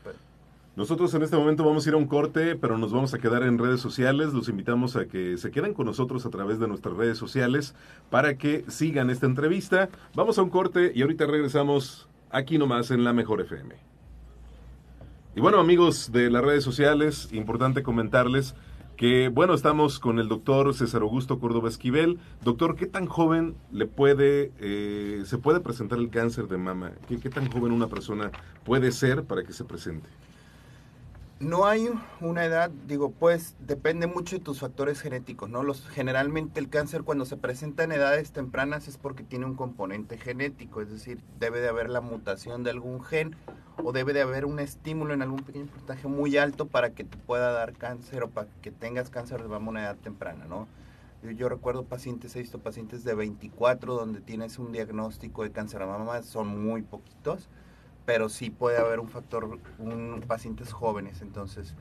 Nosotros 0.81 1.13
en 1.13 1.23
este 1.23 1.37
momento 1.37 1.63
vamos 1.63 1.85
a 1.85 1.91
ir 1.91 1.95
a 1.95 1.99
un 1.99 2.07
corte, 2.07 2.57
pero 2.57 2.79
nos 2.79 2.91
vamos 2.91 3.13
a 3.13 3.19
quedar 3.19 3.43
en 3.43 3.59
redes 3.59 3.83
sociales. 3.83 4.33
Los 4.33 4.49
invitamos 4.49 4.97
a 4.97 5.05
que 5.05 5.37
se 5.37 5.51
queden 5.51 5.75
con 5.75 5.85
nosotros 5.85 6.25
a 6.25 6.31
través 6.31 6.59
de 6.59 6.69
nuestras 6.69 6.97
redes 6.97 7.19
sociales 7.19 7.75
para 8.09 8.39
que 8.39 8.65
sigan 8.67 9.11
esta 9.11 9.27
entrevista. 9.27 9.91
Vamos 10.15 10.39
a 10.39 10.43
un 10.43 10.49
corte 10.49 10.91
y 10.95 11.03
ahorita 11.03 11.27
regresamos 11.27 12.09
aquí 12.31 12.57
nomás 12.57 12.91
en 12.93 13.05
la 13.05 13.13
Mejor 13.13 13.43
FM. 13.43 13.75
Y 15.37 15.41
bueno, 15.43 15.61
amigos 15.61 16.13
de 16.13 16.31
las 16.31 16.43
redes 16.43 16.65
sociales, 16.65 17.29
importante 17.31 17.83
comentarles 17.83 18.55
que, 18.97 19.29
bueno, 19.29 19.53
estamos 19.53 19.99
con 19.99 20.19
el 20.19 20.29
doctor 20.29 20.73
César 20.73 21.03
Augusto 21.03 21.41
Córdoba 21.41 21.69
Esquivel. 21.69 22.19
Doctor, 22.43 22.75
¿qué 22.75 22.87
tan 22.87 23.05
joven 23.05 23.55
le 23.71 23.85
puede, 23.85 24.51
eh, 24.59 25.25
se 25.27 25.37
puede 25.37 25.61
presentar 25.61 25.99
el 25.99 26.09
cáncer 26.09 26.49
de 26.49 26.57
mama? 26.57 26.93
¿Qué, 27.07 27.19
¿Qué 27.19 27.29
tan 27.29 27.51
joven 27.51 27.71
una 27.71 27.89
persona 27.89 28.31
puede 28.65 28.93
ser 28.93 29.25
para 29.25 29.45
que 29.45 29.53
se 29.53 29.67
presente? 29.67 30.09
No 31.41 31.65
hay 31.65 31.89
una 32.21 32.45
edad, 32.45 32.71
digo, 32.87 33.13
pues 33.13 33.57
depende 33.61 34.07
mucho 34.07 34.37
de 34.37 34.45
tus 34.45 34.61
factores 34.61 35.01
genéticos, 35.01 35.49
¿no? 35.49 35.63
Los, 35.63 35.89
generalmente 35.89 36.61
el 36.61 36.69
cáncer 36.69 37.03
cuando 37.03 37.25
se 37.25 37.39
presenta 37.39 37.83
en 37.83 37.93
edades 37.93 38.33
tempranas 38.33 38.89
es 38.89 38.99
porque 38.99 39.23
tiene 39.23 39.47
un 39.47 39.55
componente 39.55 40.19
genético, 40.19 40.83
es 40.83 40.91
decir, 40.91 41.23
debe 41.39 41.63
de 41.63 41.71
haber 41.71 41.89
la 41.89 42.03
mutación 42.03 42.63
de 42.63 42.69
algún 42.69 43.03
gen 43.03 43.37
o 43.83 43.93
debe 43.93 44.13
de 44.13 44.21
haber 44.21 44.45
un 44.45 44.59
estímulo 44.59 45.15
en 45.15 45.23
algún 45.23 45.41
pequeño 45.41 45.65
porcentaje 45.65 46.09
muy 46.09 46.37
alto 46.37 46.67
para 46.67 46.91
que 46.91 47.05
te 47.05 47.17
pueda 47.17 47.53
dar 47.53 47.73
cáncer 47.73 48.23
o 48.23 48.29
para 48.29 48.47
que 48.61 48.71
tengas 48.71 49.09
cáncer 49.09 49.43
de 49.43 49.55
a 49.55 49.59
una 49.59 49.81
edad 49.81 49.97
temprana, 49.97 50.45
¿no? 50.45 50.69
Yo, 51.23 51.31
yo, 51.31 51.49
recuerdo 51.49 51.85
pacientes, 51.85 52.37
he 52.37 52.41
visto 52.41 52.59
pacientes 52.59 53.03
de 53.03 53.15
24 53.15 53.95
donde 53.95 54.21
tienes 54.21 54.59
un 54.59 54.73
diagnóstico 54.73 55.43
de 55.43 55.53
cáncer 55.53 55.81
de 55.81 55.87
mama, 55.87 56.23
son 56.23 56.63
muy 56.63 56.83
poquitos 56.83 57.49
pero 58.07 58.29
sí 58.29 58.51
puede 58.51 58.79
haber 58.79 59.01
un 59.01 59.09
factor, 59.09 59.59
un 59.79 60.25
pacientes 60.27 60.73
jóvenes, 60.73 61.23
entonces 61.23 61.75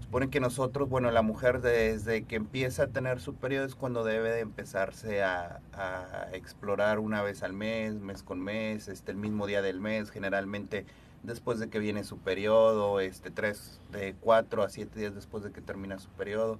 supone 0.00 0.28
que 0.28 0.40
nosotros, 0.40 0.88
bueno, 0.88 1.10
la 1.10 1.22
mujer 1.22 1.60
desde 1.60 2.24
que 2.24 2.36
empieza 2.36 2.84
a 2.84 2.86
tener 2.88 3.20
su 3.20 3.34
periodo 3.34 3.64
es 3.64 3.74
cuando 3.74 4.04
debe 4.04 4.30
de 4.30 4.40
empezarse 4.40 5.22
a, 5.22 5.60
a 5.72 6.28
explorar 6.32 6.98
una 6.98 7.22
vez 7.22 7.42
al 7.42 7.54
mes, 7.54 7.94
mes 7.94 8.22
con 8.22 8.40
mes, 8.40 8.88
este, 8.88 9.12
el 9.12 9.16
mismo 9.16 9.46
día 9.46 9.62
del 9.62 9.80
mes, 9.80 10.10
generalmente 10.10 10.84
después 11.22 11.58
de 11.58 11.68
que 11.68 11.78
viene 11.78 12.04
su 12.04 12.18
periodo, 12.18 13.00
este, 13.00 13.30
tres, 13.30 13.80
de 13.90 14.14
cuatro 14.20 14.62
a 14.62 14.68
siete 14.68 14.98
días 15.00 15.14
después 15.14 15.42
de 15.44 15.52
que 15.52 15.60
termina 15.60 15.98
su 15.98 16.10
periodo 16.10 16.58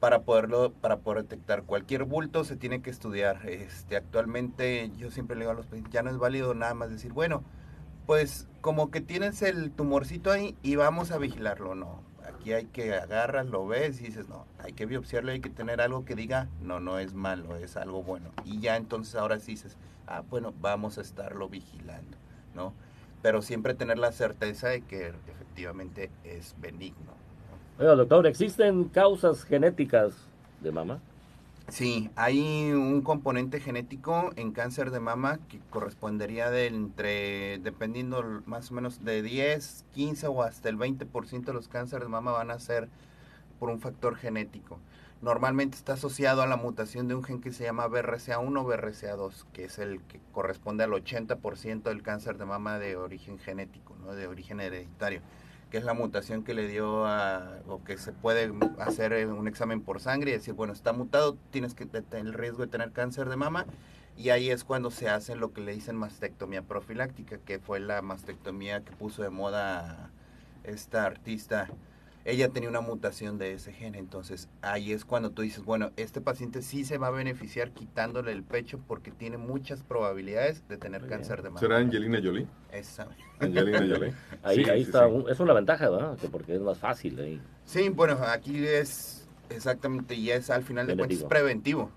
para 0.00 0.22
poderlo 0.22 0.72
para 0.72 0.98
poder 0.98 1.22
detectar 1.22 1.62
cualquier 1.62 2.04
bulto 2.04 2.44
se 2.44 2.56
tiene 2.56 2.82
que 2.82 2.90
estudiar. 2.90 3.48
Este 3.48 3.96
actualmente 3.96 4.90
yo 4.98 5.10
siempre 5.10 5.36
le 5.36 5.42
digo 5.42 5.52
a 5.52 5.54
los 5.54 5.66
pacientes 5.66 5.92
ya 5.92 6.02
no 6.02 6.10
es 6.10 6.18
válido 6.18 6.54
nada 6.54 6.74
más 6.74 6.90
decir 6.90 7.12
bueno 7.12 7.42
pues 8.06 8.46
como 8.60 8.90
que 8.90 9.00
tienes 9.00 9.42
el 9.42 9.70
tumorcito 9.70 10.30
ahí 10.30 10.56
y 10.62 10.76
vamos 10.76 11.10
a 11.10 11.18
vigilarlo 11.18 11.74
no 11.74 12.02
aquí 12.26 12.52
hay 12.52 12.66
que 12.66 12.94
agarras 12.94 13.46
lo 13.46 13.66
ves 13.66 14.00
y 14.00 14.04
dices 14.04 14.28
no 14.28 14.46
hay 14.58 14.72
que 14.72 14.86
biopsiarlo 14.86 15.32
hay 15.32 15.40
que 15.40 15.50
tener 15.50 15.80
algo 15.80 16.04
que 16.04 16.14
diga 16.14 16.48
no 16.62 16.80
no 16.80 16.98
es 16.98 17.14
malo 17.14 17.56
es 17.56 17.76
algo 17.76 18.02
bueno 18.02 18.30
y 18.44 18.60
ya 18.60 18.76
entonces 18.76 19.14
ahora 19.14 19.38
sí 19.40 19.52
dices 19.52 19.76
ah 20.06 20.22
bueno 20.28 20.52
vamos 20.60 20.98
a 20.98 21.00
estarlo 21.00 21.48
vigilando 21.48 22.16
no 22.54 22.72
pero 23.22 23.40
siempre 23.40 23.74
tener 23.74 23.98
la 23.98 24.12
certeza 24.12 24.68
de 24.68 24.82
que 24.82 25.08
efectivamente 25.08 26.10
es 26.24 26.54
benigno 26.58 27.14
doctor, 27.78 28.26
¿existen 28.26 28.84
causas 28.84 29.42
genéticas 29.44 30.14
de 30.60 30.70
mama? 30.70 31.00
Sí, 31.68 32.10
hay 32.14 32.72
un 32.72 33.00
componente 33.00 33.58
genético 33.58 34.30
en 34.36 34.52
cáncer 34.52 34.90
de 34.90 35.00
mama 35.00 35.40
que 35.48 35.60
correspondería 35.70 36.50
de 36.50 36.66
entre, 36.66 37.58
dependiendo 37.58 38.42
más 38.46 38.70
o 38.70 38.74
menos 38.74 39.02
de 39.02 39.22
10, 39.22 39.86
15 39.92 40.26
o 40.28 40.42
hasta 40.42 40.68
el 40.68 40.76
20% 40.76 41.44
de 41.44 41.52
los 41.54 41.68
cánceres 41.68 42.04
de 42.04 42.10
mama 42.10 42.32
van 42.32 42.50
a 42.50 42.58
ser 42.58 42.88
por 43.58 43.70
un 43.70 43.80
factor 43.80 44.16
genético. 44.16 44.78
Normalmente 45.22 45.76
está 45.76 45.94
asociado 45.94 46.42
a 46.42 46.46
la 46.46 46.58
mutación 46.58 47.08
de 47.08 47.14
un 47.14 47.24
gen 47.24 47.40
que 47.40 47.50
se 47.50 47.64
llama 47.64 47.88
BRCA1 47.88 48.60
o 48.60 48.66
BRCA2, 48.66 49.46
que 49.54 49.64
es 49.64 49.78
el 49.78 50.02
que 50.02 50.20
corresponde 50.32 50.84
al 50.84 50.90
80% 50.90 51.82
del 51.84 52.02
cáncer 52.02 52.36
de 52.36 52.44
mama 52.44 52.78
de 52.78 52.96
origen 52.96 53.38
genético, 53.38 53.96
¿no? 54.04 54.14
de 54.14 54.26
origen 54.26 54.60
hereditario 54.60 55.22
que 55.74 55.78
es 55.78 55.84
la 55.84 55.94
mutación 55.94 56.44
que 56.44 56.54
le 56.54 56.68
dio 56.68 57.04
a, 57.04 57.58
o 57.66 57.82
que 57.82 57.98
se 57.98 58.12
puede 58.12 58.52
hacer 58.78 59.26
un 59.26 59.48
examen 59.48 59.80
por 59.80 59.98
sangre 59.98 60.30
y 60.30 60.34
decir, 60.34 60.54
bueno, 60.54 60.72
está 60.72 60.92
mutado, 60.92 61.36
tienes 61.50 61.74
que 61.74 61.84
tener 61.84 62.26
el 62.26 62.32
riesgo 62.32 62.62
de 62.62 62.68
tener 62.68 62.92
cáncer 62.92 63.28
de 63.28 63.34
mama. 63.34 63.66
Y 64.16 64.28
ahí 64.28 64.50
es 64.50 64.62
cuando 64.62 64.92
se 64.92 65.08
hace 65.08 65.34
lo 65.34 65.52
que 65.52 65.62
le 65.62 65.72
dicen 65.72 65.96
mastectomía 65.96 66.62
profiláctica, 66.62 67.38
que 67.38 67.58
fue 67.58 67.80
la 67.80 68.02
mastectomía 68.02 68.84
que 68.84 68.92
puso 68.92 69.24
de 69.24 69.30
moda 69.30 70.10
esta 70.62 71.06
artista 71.06 71.66
ella 72.24 72.48
tenía 72.48 72.70
una 72.70 72.80
mutación 72.80 73.36
de 73.38 73.52
ese 73.52 73.72
gen, 73.72 73.94
entonces 73.94 74.48
ahí 74.62 74.92
es 74.92 75.04
cuando 75.04 75.30
tú 75.30 75.42
dices, 75.42 75.62
bueno, 75.64 75.90
este 75.96 76.20
paciente 76.20 76.62
sí 76.62 76.84
se 76.84 76.96
va 76.96 77.08
a 77.08 77.10
beneficiar 77.10 77.72
quitándole 77.72 78.32
el 78.32 78.42
pecho 78.42 78.80
porque 78.86 79.10
tiene 79.10 79.36
muchas 79.36 79.82
probabilidades 79.82 80.66
de 80.68 80.78
tener 80.78 81.06
cáncer 81.06 81.42
de 81.42 81.50
mama. 81.50 81.60
¿Será 81.60 81.76
Angelina 81.76 82.20
Jolie? 82.22 82.46
Esa. 82.72 83.08
Angelina 83.38 83.78
Jolie. 83.88 84.14
ahí 84.42 84.64
ahí 84.64 84.82
está, 84.82 85.06
es 85.28 85.38
una 85.38 85.52
ventaja, 85.52 85.90
¿verdad? 85.90 86.16
porque 86.32 86.54
es 86.54 86.62
más 86.62 86.78
fácil 86.78 87.20
ahí. 87.20 87.40
Sí, 87.66 87.90
bueno, 87.90 88.18
aquí 88.26 88.66
es 88.66 89.28
exactamente, 89.50 90.14
y 90.14 90.30
es 90.30 90.48
al 90.48 90.62
final 90.62 90.86
de 90.86 90.96
cuentas 90.96 91.24
preventivo. 91.24 91.90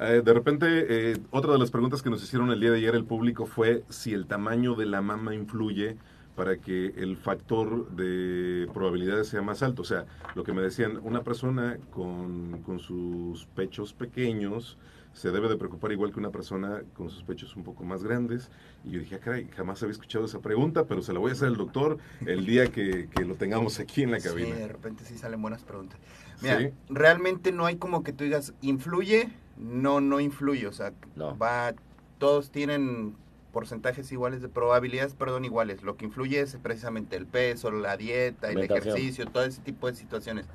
Eh, 0.00 0.22
de 0.24 0.32
repente, 0.32 0.66
eh, 1.12 1.16
otra 1.30 1.52
de 1.52 1.58
las 1.58 1.70
preguntas 1.70 2.02
que 2.02 2.10
nos 2.10 2.22
hicieron 2.22 2.50
el 2.50 2.60
día 2.60 2.70
de 2.70 2.76
ayer 2.76 2.94
el 2.94 3.04
público 3.04 3.46
fue 3.46 3.82
si 3.88 4.12
el 4.12 4.26
tamaño 4.26 4.74
de 4.74 4.86
la 4.86 5.00
mama 5.02 5.34
influye 5.34 5.96
para 6.38 6.56
que 6.58 6.94
el 6.96 7.16
factor 7.16 7.90
de 7.96 8.68
probabilidades 8.72 9.26
sea 9.26 9.42
más 9.42 9.64
alto. 9.64 9.82
O 9.82 9.84
sea, 9.84 10.06
lo 10.36 10.44
que 10.44 10.52
me 10.52 10.62
decían, 10.62 11.00
una 11.02 11.24
persona 11.24 11.78
con, 11.90 12.62
con 12.62 12.78
sus 12.78 13.46
pechos 13.56 13.92
pequeños 13.92 14.78
se 15.14 15.32
debe 15.32 15.48
de 15.48 15.56
preocupar 15.56 15.90
igual 15.90 16.12
que 16.12 16.20
una 16.20 16.30
persona 16.30 16.84
con 16.94 17.10
sus 17.10 17.24
pechos 17.24 17.56
un 17.56 17.64
poco 17.64 17.82
más 17.82 18.04
grandes. 18.04 18.52
Y 18.84 18.92
yo 18.92 19.00
dije, 19.00 19.16
ah, 19.16 19.18
caray, 19.18 19.48
jamás 19.56 19.82
había 19.82 19.90
escuchado 19.90 20.26
esa 20.26 20.38
pregunta, 20.38 20.84
pero 20.84 21.02
se 21.02 21.12
la 21.12 21.18
voy 21.18 21.30
a 21.30 21.32
hacer 21.32 21.48
al 21.48 21.56
doctor 21.56 21.98
el 22.24 22.46
día 22.46 22.70
que, 22.70 23.08
que 23.08 23.24
lo 23.24 23.34
tengamos 23.34 23.80
aquí 23.80 24.04
en 24.04 24.12
la 24.12 24.20
cabina. 24.20 24.54
Sí, 24.54 24.60
de 24.60 24.68
repente 24.68 25.04
sí 25.04 25.18
salen 25.18 25.42
buenas 25.42 25.64
preguntas. 25.64 25.98
Mira, 26.40 26.70
realmente 26.88 27.50
no 27.50 27.66
hay 27.66 27.78
como 27.78 28.04
que 28.04 28.12
tú 28.12 28.22
digas, 28.22 28.54
¿influye? 28.60 29.32
No, 29.56 30.00
no 30.00 30.20
influye. 30.20 30.68
O 30.68 30.72
sea, 30.72 30.92
va, 31.18 31.74
todos 32.18 32.52
tienen 32.52 33.16
porcentajes 33.52 34.10
iguales 34.12 34.42
de 34.42 34.48
probabilidades, 34.48 35.14
perdón, 35.14 35.44
iguales. 35.44 35.82
Lo 35.82 35.96
que 35.96 36.04
influye 36.04 36.40
es 36.40 36.56
precisamente 36.62 37.16
el 37.16 37.26
peso, 37.26 37.70
la 37.70 37.96
dieta, 37.96 38.50
el 38.50 38.58
ejercicio, 38.58 39.26
todo 39.26 39.44
ese 39.44 39.62
tipo 39.62 39.86
de 39.86 39.94
situaciones. 39.94 40.46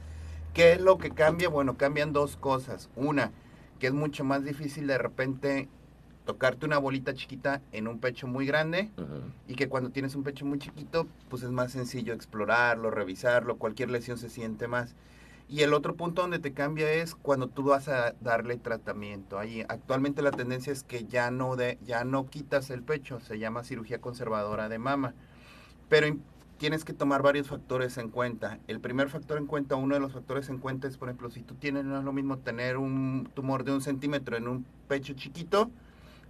¿Qué 0.54 0.74
es 0.74 0.82
lo 0.82 0.98
que 0.98 1.12
cambia? 1.12 1.50
Bueno, 1.50 1.78
cambian 1.78 2.14
dos 2.14 2.38
cosas. 2.38 2.90
Una, 2.96 3.32
que 3.80 3.88
es 3.88 3.94
mucho 3.94 4.24
más 4.24 4.44
difícil 4.44 4.88
de 4.88 4.98
repente 4.98 5.68
tocarte 6.26 6.66
una 6.66 6.78
bolita 6.78 7.14
chiquita 7.14 7.62
en 7.72 7.88
un 7.88 8.00
pecho 8.00 8.28
muy 8.28 8.46
grande 8.46 8.90
y 9.48 9.56
que 9.56 9.68
cuando 9.68 9.90
tienes 9.90 10.16
un 10.16 10.24
pecho 10.24 10.46
muy 10.46 10.60
chiquito, 10.60 11.08
pues 11.30 11.44
es 11.44 11.50
más 11.50 11.72
sencillo 11.72 12.14
explorarlo, 12.14 12.92
revisarlo, 12.92 13.58
cualquier 13.58 13.90
lesión 13.90 14.18
se 14.18 14.30
siente 14.30 14.68
más. 14.68 14.96
Y 15.48 15.62
el 15.62 15.74
otro 15.74 15.96
punto 15.96 16.22
donde 16.22 16.40
te 16.40 16.54
cambia 16.54 16.92
es 16.92 17.16
cuando 17.16 17.48
tú 17.48 17.64
vas 17.64 17.88
a 17.88 18.14
darle 18.22 18.58
tratamiento. 18.58 19.38
Ahí 19.38 19.64
actualmente 19.68 20.22
la 20.22 20.32
tendencia 20.32 20.74
es 20.74 20.84
que 20.84 21.06
ya 21.06 21.32
no 21.32 21.56
de, 21.56 21.78
ya 21.84 22.04
no 22.06 22.28
quitas 22.28 22.70
el 22.70 22.82
pecho, 22.82 23.20
se 23.20 23.38
llama 23.38 23.64
cirugía 23.64 24.02
conservadora 24.02 24.70
de 24.70 24.80
mama. 24.80 25.14
Pero 25.90 26.08
tienes 26.58 26.86
que 26.86 26.94
tomar 26.94 27.22
varios 27.22 27.48
factores 27.48 27.98
en 27.98 28.10
cuenta. 28.10 28.60
El 28.68 28.80
primer 28.80 29.10
factor 29.10 29.38
en 29.38 29.46
cuenta, 29.46 29.76
uno 29.76 29.96
de 29.96 30.02
los 30.02 30.14
factores 30.14 30.50
en 30.50 30.60
cuenta 30.60 30.88
es, 30.88 30.98
por 30.98 31.10
ejemplo, 31.10 31.30
si 31.30 31.42
tú 31.42 31.56
tienes, 31.56 31.84
no 31.84 32.00
es 32.00 32.06
lo 32.06 32.14
mismo 32.14 32.38
tener 32.40 32.78
un 32.78 33.30
tumor 33.34 33.64
de 33.64 33.74
un 33.74 33.82
centímetro 33.82 34.38
en 34.38 34.48
un 34.48 34.66
pecho 34.88 35.14
chiquito, 35.14 35.70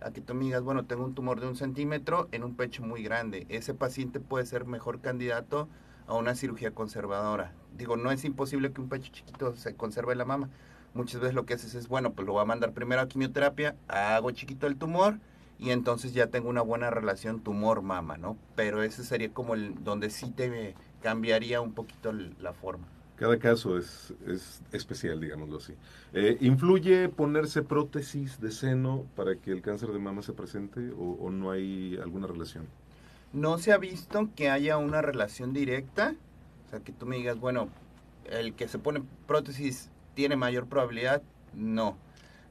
a 0.01 0.12
que 0.12 0.22
tú 0.22 0.34
me 0.34 0.46
digas, 0.46 0.63
bueno, 0.63 0.86
tengo 0.86 1.05
un 1.05 1.13
tumor 1.13 1.39
de 1.39 1.48
un 1.48 1.55
centímetro 1.55 2.27
en 2.32 2.43
un 2.43 2.55
pecho 2.55 2.84
muy 2.84 3.03
grande. 3.03 3.46
Ese 3.50 3.74
paciente 3.74 4.20
puede 4.20 4.46
ser 4.46 4.65
mejor 4.65 5.00
candidato 5.01 5.70
a 6.07 6.13
una 6.13 6.36
cirugía 6.36 6.72
conservadora. 6.72 7.53
Digo, 7.77 7.98
no 7.98 8.12
es 8.12 8.24
imposible 8.25 8.72
que 8.72 8.81
un 8.81 8.89
pecho 8.89 9.12
chiquito 9.12 9.55
se 9.55 9.75
conserve 9.75 10.15
la 10.15 10.25
mama. 10.25 10.50
Muchas 10.93 11.22
veces 11.22 11.33
lo 11.33 11.45
que 11.45 11.55
haces 11.55 11.74
es, 11.74 11.88
bueno, 11.88 12.13
pues 12.13 12.27
lo 12.27 12.33
voy 12.33 12.41
a 12.43 12.45
mandar 12.45 12.74
primero 12.74 13.01
a 13.01 13.07
quimioterapia, 13.07 13.75
hago 13.88 14.31
chiquito 14.31 14.67
el 14.67 14.75
tumor 14.75 15.17
y 15.57 15.72
entonces 15.72 16.13
ya 16.13 16.27
tengo 16.27 16.50
una 16.50 16.62
buena 16.62 16.89
relación 16.89 17.39
tumor-mama, 17.39 18.17
¿no? 18.17 18.38
Pero 18.55 18.83
ese 18.83 19.03
sería 19.03 19.33
como 19.33 19.55
el 19.55 19.83
donde 19.83 20.10
sí 20.10 20.29
te 20.29 20.75
cambiaría 21.01 21.62
un 21.62 21.74
poquito 21.74 22.12
la 22.12 22.53
forma. 22.53 22.86
Cada 23.15 23.39
caso 23.39 23.77
es, 23.77 24.13
es 24.27 24.62
especial, 24.72 25.19
digámoslo 25.19 25.57
así. 25.57 25.74
Eh, 26.13 26.38
¿Influye 26.41 27.10
ponerse 27.10 27.62
prótesis 27.62 28.39
de 28.41 28.51
seno 28.51 29.05
para 29.15 29.36
que 29.36 29.51
el 29.51 29.62
cáncer 29.62 29.89
de 29.89 30.00
mama 30.00 30.22
se 30.22 30.33
presente 30.33 30.91
o 30.98 31.29
no 31.31 31.51
hay 31.51 31.98
alguna 31.98 32.27
relación? 32.27 32.67
No 33.34 33.58
se 33.58 33.74
ha 33.74 33.78
visto 33.78 34.30
que 34.36 34.50
haya 34.50 34.78
una 34.78 35.02
relación 35.02 35.54
directa, 35.54 36.16
o 36.68 36.70
sea, 36.70 36.80
que 36.80 36.92
tú 36.92 37.06
me 37.06 37.18
digas, 37.18 37.40
bueno, 37.40 37.70
el 38.25 38.54
que 38.54 38.68
se 38.68 38.80
pone 38.80 39.04
prótesis 39.28 39.90
tiene 40.13 40.36
mayor 40.36 40.68
probabilidad, 40.68 41.22
no. 41.54 41.98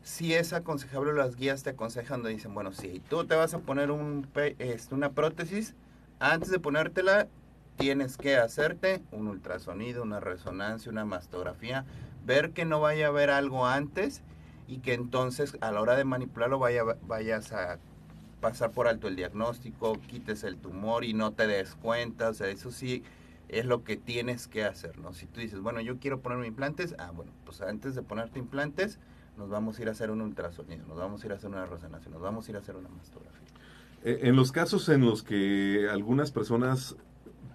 Si 0.02 0.34
es 0.34 0.52
aconsejable, 0.52 1.12
las 1.12 1.36
guías 1.36 1.62
te 1.62 1.70
aconsejan 1.70 2.22
donde 2.22 2.34
dicen, 2.34 2.52
bueno, 2.52 2.72
si 2.72 3.00
tú 3.08 3.24
te 3.24 3.36
vas 3.36 3.54
a 3.54 3.60
poner 3.60 3.92
un, 3.92 4.26
este, 4.58 4.94
una 4.94 5.12
prótesis, 5.12 5.76
antes 6.18 6.50
de 6.50 6.58
ponértela, 6.58 7.28
tienes 7.76 8.16
que 8.16 8.36
hacerte 8.36 9.02
un 9.12 9.28
ultrasonido, 9.28 10.02
una 10.02 10.18
resonancia, 10.18 10.90
una 10.90 11.04
mastografía, 11.04 11.84
ver 12.26 12.50
que 12.50 12.64
no 12.64 12.80
vaya 12.80 13.06
a 13.06 13.08
haber 13.10 13.30
algo 13.30 13.66
antes 13.66 14.22
y 14.66 14.78
que 14.78 14.94
entonces 14.94 15.56
a 15.60 15.70
la 15.70 15.80
hora 15.80 15.96
de 15.96 16.04
manipularlo 16.04 16.58
vaya, 16.58 16.82
vayas 17.06 17.52
a 17.52 17.78
pasar 18.42 18.72
por 18.72 18.88
alto 18.88 19.06
el 19.06 19.14
diagnóstico, 19.14 19.98
quites 20.08 20.42
el 20.42 20.56
tumor 20.56 21.04
y 21.04 21.14
no 21.14 21.32
te 21.32 21.46
des 21.46 21.76
cuenta, 21.76 22.28
o 22.28 22.34
sea, 22.34 22.48
eso 22.48 22.72
sí 22.72 23.04
es 23.48 23.64
lo 23.66 23.84
que 23.84 23.96
tienes 23.96 24.48
que 24.48 24.64
hacer, 24.64 24.98
¿no? 24.98 25.14
Si 25.14 25.26
tú 25.26 25.40
dices, 25.40 25.60
bueno, 25.60 25.80
yo 25.80 25.98
quiero 25.98 26.20
ponerme 26.20 26.48
implantes, 26.48 26.96
ah, 26.98 27.12
bueno, 27.14 27.30
pues 27.44 27.60
antes 27.62 27.94
de 27.94 28.02
ponerte 28.02 28.40
implantes, 28.40 28.98
nos 29.38 29.48
vamos 29.48 29.78
a 29.78 29.82
ir 29.82 29.88
a 29.88 29.92
hacer 29.92 30.10
un 30.10 30.20
ultrasonido, 30.20 30.84
nos 30.86 30.98
vamos 30.98 31.22
a 31.22 31.26
ir 31.26 31.32
a 31.32 31.36
hacer 31.36 31.50
una 31.50 31.64
resonancia, 31.66 32.10
nos 32.10 32.20
vamos 32.20 32.46
a 32.46 32.50
ir 32.50 32.56
a 32.56 32.58
hacer 32.58 32.74
una 32.74 32.88
mastografía. 32.88 33.40
Eh, 34.02 34.20
en 34.22 34.34
los 34.34 34.50
casos 34.50 34.88
en 34.88 35.02
los 35.02 35.22
que 35.22 35.88
algunas 35.88 36.32
personas 36.32 36.96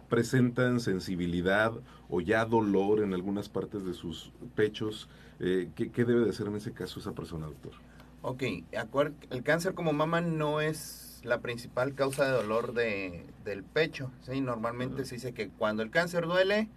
presentan 0.07 0.79
sensibilidad 0.79 1.73
o 2.07 2.21
ya 2.21 2.45
dolor 2.45 3.01
en 3.01 3.13
algunas 3.13 3.49
partes 3.49 3.83
de 3.83 3.93
sus 3.93 4.31
pechos, 4.55 5.09
eh, 5.41 5.69
¿qué, 5.75 5.91
¿qué, 5.91 6.05
debe 6.05 6.23
de 6.23 6.29
hacer 6.29 6.47
en 6.47 6.55
ese 6.55 6.71
caso 6.71 7.01
esa 7.01 7.11
persona, 7.11 7.47
doctor? 7.47 7.73
Ok, 8.29 8.43
el 9.29 9.43
cáncer 9.43 9.73
como 9.73 9.93
mama 9.93 10.19
no 10.19 10.59
es 10.59 11.21
la 11.23 11.39
principal 11.39 11.95
causa 11.95 12.25
de 12.25 12.31
dolor 12.31 12.73
de, 12.73 13.25
del 13.45 13.63
pecho. 13.63 14.11
¿sí? 14.21 14.41
Normalmente 14.41 15.05
se 15.05 15.15
dice 15.15 15.33
que 15.33 15.47
cuando 15.47 15.81
el 15.81 15.91
cáncer 15.91 16.25
duele 16.25 16.67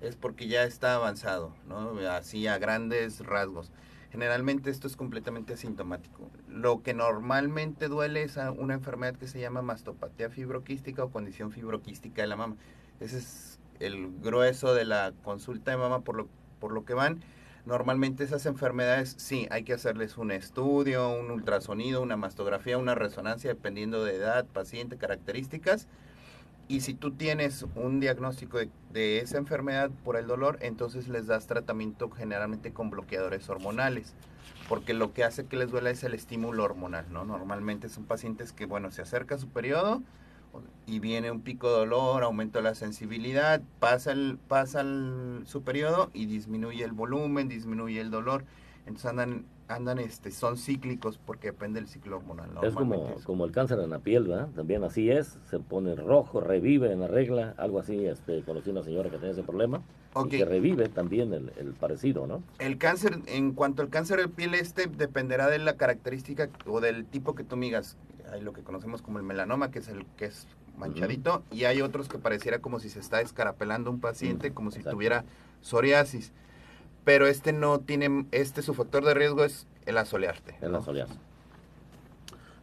es 0.00 0.16
porque 0.16 0.48
ya 0.48 0.64
está 0.64 0.96
avanzado, 0.96 1.54
¿no? 1.68 1.96
así 2.10 2.48
a 2.48 2.58
grandes 2.58 3.24
rasgos. 3.24 3.70
Generalmente 4.10 4.68
esto 4.68 4.88
es 4.88 4.96
completamente 4.96 5.52
asintomático. 5.52 6.28
Lo 6.48 6.82
que 6.82 6.92
normalmente 6.92 7.86
duele 7.86 8.24
es 8.24 8.36
una 8.58 8.74
enfermedad 8.74 9.14
que 9.14 9.28
se 9.28 9.38
llama 9.38 9.62
mastopatía 9.62 10.28
fibroquística 10.28 11.04
o 11.04 11.12
condición 11.12 11.52
fibroquística 11.52 12.22
de 12.22 12.26
la 12.26 12.34
mama. 12.34 12.56
Esa 12.98 13.18
es 13.18 13.60
el 13.78 14.10
grueso 14.22 14.74
de 14.74 14.84
la 14.84 15.12
consulta 15.22 15.70
de 15.70 15.76
mama 15.76 16.00
por 16.00 16.16
lo, 16.16 16.28
por 16.58 16.72
lo 16.72 16.84
que 16.84 16.94
van. 16.94 17.20
Normalmente 17.66 18.22
esas 18.22 18.46
enfermedades, 18.46 19.16
sí, 19.18 19.48
hay 19.50 19.64
que 19.64 19.72
hacerles 19.72 20.16
un 20.18 20.30
estudio, 20.30 21.10
un 21.10 21.32
ultrasonido, 21.32 22.00
una 22.00 22.16
mastografía, 22.16 22.78
una 22.78 22.94
resonancia, 22.94 23.50
dependiendo 23.50 24.04
de 24.04 24.14
edad, 24.14 24.46
paciente, 24.46 24.96
características. 24.96 25.88
Y 26.68 26.82
si 26.82 26.94
tú 26.94 27.10
tienes 27.10 27.66
un 27.74 27.98
diagnóstico 27.98 28.58
de, 28.92 29.18
esa 29.18 29.38
enfermedad 29.38 29.90
por 30.04 30.16
el 30.16 30.28
dolor, 30.28 30.58
entonces 30.60 31.08
les 31.08 31.26
das 31.26 31.48
tratamiento 31.48 32.08
generalmente 32.08 32.72
con 32.72 32.88
bloqueadores 32.88 33.48
hormonales, 33.48 34.14
porque 34.68 34.94
lo 34.94 35.12
que 35.12 35.24
hace 35.24 35.46
que 35.46 35.56
les 35.56 35.72
duela 35.72 35.90
es 35.90 36.04
el 36.04 36.14
estímulo 36.14 36.62
hormonal, 36.62 37.06
¿no? 37.12 37.24
Normalmente 37.24 37.88
son 37.88 38.04
pacientes 38.04 38.52
que, 38.52 38.66
bueno, 38.66 38.92
se 38.92 39.02
acerca 39.02 39.38
su 39.38 39.48
periodo 39.48 40.02
y 40.86 41.00
viene 41.00 41.30
un 41.30 41.40
pico 41.40 41.68
de 41.68 41.78
dolor, 41.78 42.22
aumenta 42.22 42.60
la 42.60 42.74
sensibilidad, 42.74 43.60
pasa, 43.80 44.12
el, 44.12 44.38
pasa 44.48 44.82
el, 44.82 45.42
su 45.44 45.62
periodo 45.62 46.10
y 46.14 46.26
disminuye 46.26 46.84
el 46.84 46.92
volumen, 46.92 47.48
disminuye 47.48 48.00
el 48.00 48.10
dolor. 48.10 48.44
Entonces 48.86 49.06
andan, 49.06 49.46
andan 49.66 49.98
este, 49.98 50.30
son 50.30 50.56
cíclicos 50.56 51.18
porque 51.18 51.48
depende 51.48 51.80
del 51.80 51.88
ciclo 51.88 52.18
hormonal. 52.18 52.50
Es 52.62 52.74
como, 52.74 53.16
como 53.24 53.44
el 53.44 53.50
cáncer 53.50 53.80
en 53.80 53.90
la 53.90 53.98
piel, 53.98 54.28
¿verdad? 54.28 54.48
También 54.54 54.84
así 54.84 55.10
es, 55.10 55.38
se 55.50 55.58
pone 55.58 55.96
rojo, 55.96 56.40
revive 56.40 56.92
en 56.92 57.00
la 57.00 57.08
regla, 57.08 57.54
algo 57.58 57.80
así, 57.80 58.06
este, 58.06 58.42
conocí 58.42 58.70
una 58.70 58.84
señora 58.84 59.10
que 59.10 59.18
tiene 59.18 59.32
ese 59.32 59.42
problema, 59.42 59.82
okay. 60.14 60.38
y 60.38 60.42
que 60.42 60.48
revive 60.48 60.88
también 60.88 61.32
el, 61.32 61.52
el, 61.56 61.74
parecido, 61.74 62.28
¿no? 62.28 62.44
El 62.60 62.78
cáncer, 62.78 63.18
en 63.26 63.54
cuanto 63.54 63.82
al 63.82 63.88
cáncer 63.88 64.20
de 64.20 64.28
piel, 64.28 64.54
este 64.54 64.86
dependerá 64.86 65.48
de 65.48 65.58
la 65.58 65.76
característica 65.76 66.48
o 66.64 66.80
del 66.80 67.06
tipo 67.06 67.34
que 67.34 67.42
tú 67.42 67.56
migas. 67.56 67.96
Hay 68.32 68.40
lo 68.40 68.52
que 68.52 68.62
conocemos 68.62 69.02
como 69.02 69.18
el 69.18 69.24
melanoma, 69.24 69.70
que 69.70 69.78
es 69.80 69.88
el 69.88 70.04
que 70.16 70.26
es 70.26 70.46
manchadito, 70.76 71.36
uh 71.36 71.52
-huh. 71.52 71.56
y 71.56 71.64
hay 71.64 71.80
otros 71.82 72.08
que 72.08 72.18
pareciera 72.18 72.58
como 72.58 72.80
si 72.80 72.88
se 72.90 73.00
está 73.00 73.20
escarapelando 73.20 73.90
un 73.90 74.00
paciente, 74.00 74.48
uh 74.48 74.50
-huh. 74.50 74.54
como 74.54 74.70
si 74.70 74.78
Exacto. 74.78 74.96
tuviera 74.96 75.24
psoriasis. 75.62 76.32
Pero 77.04 77.26
este 77.26 77.52
no 77.52 77.78
tiene, 77.78 78.26
este 78.32 78.62
su 78.62 78.74
factor 78.74 79.04
de 79.04 79.14
riesgo 79.14 79.44
es 79.44 79.66
el 79.86 79.96
asolearte. 79.96 80.56
El 80.60 80.74
asolearse. 80.74 81.14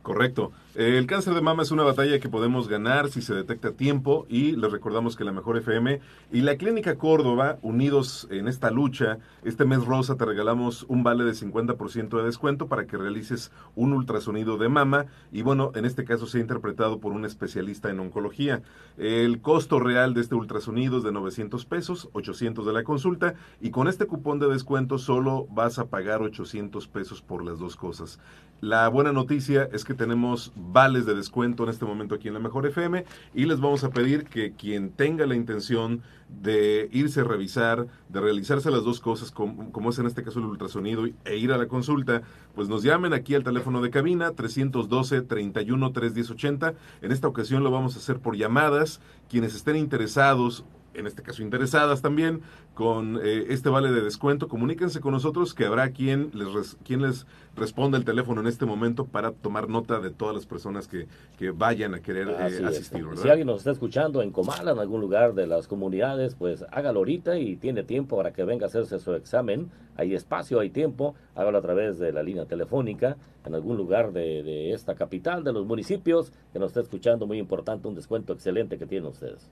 Correcto. 0.02 0.52
El 0.76 1.06
cáncer 1.06 1.36
de 1.36 1.42
mama 1.42 1.62
es 1.62 1.70
una 1.70 1.84
batalla 1.84 2.20
que 2.20 2.30
podemos 2.30 2.68
ganar 2.68 3.08
si 3.12 3.22
se 3.22 3.36
detecta 3.36 3.68
a 3.68 3.74
tiempo 3.74 4.26
y 4.28 4.54
les 4.54 4.72
recordamos 4.72 5.16
que 5.16 5.24
la 5.24 5.32
Mejor 5.32 5.58
FM 5.58 6.02
y 6.32 6.42
la 6.42 6.58
Clínica 6.58 6.96
Córdoba, 6.96 7.60
unidos 7.62 8.28
en 8.32 8.48
esta 8.48 8.72
lucha, 8.72 9.20
este 9.44 9.66
mes 9.66 9.86
rosa 9.86 10.16
te 10.16 10.26
regalamos 10.26 10.88
un 10.88 11.04
vale 11.04 11.26
de 11.26 11.34
50% 11.34 12.18
de 12.18 12.24
descuento 12.24 12.66
para 12.66 12.88
que 12.88 12.98
realices 12.98 13.52
un 13.76 13.94
ultrasonido 13.94 14.58
de 14.58 14.68
mama 14.68 15.06
y 15.32 15.44
bueno, 15.44 15.72
en 15.76 15.86
este 15.86 16.06
caso 16.06 16.26
se 16.26 16.40
ha 16.40 16.42
interpretado 16.42 17.00
por 17.00 17.12
un 17.12 17.24
especialista 17.24 17.92
en 17.92 18.00
oncología. 18.00 18.64
El 18.98 19.42
costo 19.42 19.80
real 19.80 20.16
de 20.16 20.22
este 20.22 20.34
ultrasonido 20.34 20.98
es 20.98 21.04
de 21.04 21.12
900 21.12 21.66
pesos, 21.66 22.10
800 22.14 22.66
de 22.66 22.74
la 22.74 22.84
consulta 22.84 23.36
y 23.62 23.70
con 23.70 23.88
este 23.88 24.08
cupón 24.08 24.40
de 24.40 24.48
descuento 24.48 24.98
solo 24.98 25.46
vas 25.52 25.78
a 25.78 25.86
pagar 25.86 26.24
800 26.24 26.88
pesos 26.88 27.22
por 27.22 27.46
las 27.46 27.60
dos 27.60 27.76
cosas. 27.76 28.18
La 28.64 28.88
buena 28.88 29.12
noticia 29.12 29.68
es 29.74 29.84
que 29.84 29.94
tenemos 29.94 30.54
vales 30.72 31.06
de 31.06 31.16
descuento 31.16 31.64
en 31.64 31.70
este 31.70 31.86
momento 31.86 32.16
aquí 32.16 32.28
en 32.28 32.34
la 32.34 32.40
Mejor 32.40 32.66
FM 32.66 33.06
y 33.34 33.46
les 33.46 33.60
vamos 33.60 33.84
a 33.84 33.90
pedir 33.90 34.26
que 34.26 34.54
quien 34.54 34.92
tenga 34.92 35.26
la 35.26 35.36
intención 35.36 36.02
de 36.30 36.90
irse 36.92 37.22
a 37.22 37.24
revisar, 37.24 37.88
de 38.10 38.20
realizarse 38.22 38.72
las 38.72 38.84
dos 38.84 39.00
cosas, 39.00 39.32
como, 39.32 39.72
como, 39.72 39.90
es 39.90 40.00
en 40.00 40.08
este 40.08 40.24
caso 40.24 40.40
el 40.40 40.46
ultrasonido 40.46 41.06
e 41.26 41.38
ir 41.38 41.52
a 41.52 41.58
la 41.58 41.68
consulta, 41.68 42.24
pues 42.56 42.70
nos 42.70 42.84
llamen 42.84 43.14
aquí 43.14 43.36
al 43.36 43.44
teléfono 43.44 43.82
de 43.82 43.90
cabina 43.90 44.32
312 44.32 45.22
31 45.22 45.92
31080. 45.92 46.74
En 47.02 47.12
esta 47.12 47.28
ocasión 47.28 47.64
lo 47.64 47.72
vamos 47.72 47.96
a 47.96 48.00
hacer 48.00 48.20
por 48.20 48.36
llamadas. 48.36 49.00
Quienes 49.30 49.56
estén 49.56 49.76
interesados 49.76 50.64
en 50.94 51.08
este 51.08 51.22
caso 51.22 51.42
interesadas 51.42 52.02
también, 52.02 52.42
con 52.74 53.20
eh, 53.24 53.46
este 53.50 53.70
vale 53.70 53.92
de 53.92 54.02
descuento, 54.02 54.48
comuníquense 54.48 55.00
con 55.00 55.14
nosotros 55.14 55.54
que 55.54 55.66
habrá 55.66 55.92
quien 55.92 56.32
les, 56.34 56.52
res, 56.54 56.78
quien 56.84 57.02
les 57.02 57.28
responda 57.56 57.98
el 57.98 58.06
teléfono 58.06 58.42
en 58.42 58.48
este 58.48 58.66
momento 58.66 59.06
para 59.06 59.32
tomar 59.32 59.70
nota 59.70 60.00
de 60.00 60.10
todas 60.10 60.36
las 60.36 60.46
personas 60.46 60.88
que, 60.88 61.08
que 61.38 61.52
vayan 61.52 61.94
a 61.94 62.00
querer 62.00 62.30
eh, 62.30 62.66
asistir. 62.66 63.06
Si 63.16 63.30
alguien 63.30 63.48
nos 63.48 63.60
está 63.60 63.72
escuchando 63.72 64.22
en 64.22 64.32
Comala, 64.32 64.72
en 64.72 64.80
algún 64.80 65.02
lugar 65.02 65.34
de 65.34 65.48
las 65.48 65.68
comunidades, 65.68 66.36
pues 66.36 66.66
hágalo 66.72 67.00
ahorita 67.00 67.38
y 67.38 67.58
tiene 67.58 67.84
tiempo 67.84 68.18
para 68.18 68.34
que 68.34 68.44
venga 68.44 68.66
a 68.66 68.68
hacerse 68.68 69.00
su 69.00 69.14
examen. 69.14 69.70
Hay 69.96 70.16
espacio, 70.16 70.60
hay 70.60 70.72
tiempo, 70.72 71.16
hágalo 71.36 71.60
a 71.60 71.62
través 71.62 72.00
de 72.00 72.12
la 72.12 72.24
línea 72.24 72.46
telefónica 72.46 73.18
en 73.46 73.54
algún 73.54 73.78
lugar 73.78 74.12
de, 74.14 74.42
de 74.42 74.74
esta 74.74 74.96
capital, 74.96 75.44
de 75.44 75.54
los 75.54 75.66
municipios 75.66 76.32
que 76.52 76.60
nos 76.60 76.70
está 76.70 76.82
escuchando. 76.82 77.28
Muy 77.28 77.38
importante, 77.38 77.88
un 77.88 77.96
descuento 77.96 78.34
excelente 78.34 78.78
que 78.78 78.88
tienen 78.88 79.10
ustedes. 79.10 79.52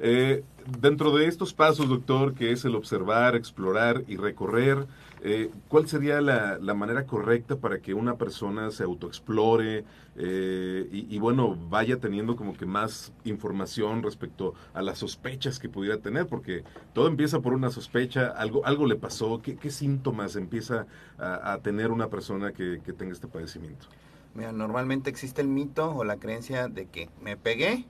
Eh, 0.00 0.42
dentro 0.80 1.14
de 1.16 1.26
estos 1.26 1.54
pasos, 1.54 1.88
doctor, 1.88 2.34
que 2.34 2.52
es 2.52 2.64
el 2.64 2.74
observar, 2.74 3.36
explorar 3.36 4.04
y 4.08 4.16
recorrer, 4.16 4.86
eh, 5.22 5.50
¿cuál 5.68 5.88
sería 5.88 6.20
la, 6.20 6.58
la, 6.58 6.74
manera 6.74 7.06
correcta 7.06 7.56
para 7.56 7.78
que 7.78 7.94
una 7.94 8.16
persona 8.16 8.70
se 8.70 8.82
autoexplore 8.82 9.84
eh, 10.16 10.88
y, 10.92 11.18
bueno, 11.18 11.56
vaya 11.70 11.98
teniendo 11.98 12.36
como 12.36 12.54
que 12.54 12.66
más 12.66 13.12
información 13.24 14.02
respecto 14.02 14.52
a 14.74 14.82
las 14.82 14.98
sospechas 14.98 15.58
que 15.58 15.70
pudiera 15.70 15.98
tener? 15.98 16.26
Porque 16.26 16.62
todo 16.92 17.08
empieza 17.08 17.40
por 17.40 17.54
una 17.54 17.70
sospecha, 17.70 18.28
algo, 18.28 18.66
algo 18.66 18.86
le 18.86 18.96
pasó, 18.96 19.40
¿qué, 19.40 19.70
síntomas 19.70 20.36
empieza 20.36 20.86
a, 21.18 21.54
a, 21.54 21.58
tener 21.62 21.90
una 21.90 22.08
persona 22.08 22.52
que, 22.52 22.80
que 22.84 22.92
tenga 22.92 23.12
este 23.12 23.26
padecimiento? 23.26 23.86
Mira, 24.34 24.52
normalmente 24.52 25.08
existe 25.08 25.40
el 25.40 25.48
mito 25.48 25.94
o 25.94 26.04
la 26.04 26.16
creencia 26.16 26.68
de 26.68 26.86
que 26.86 27.08
me 27.22 27.36
pegué, 27.36 27.86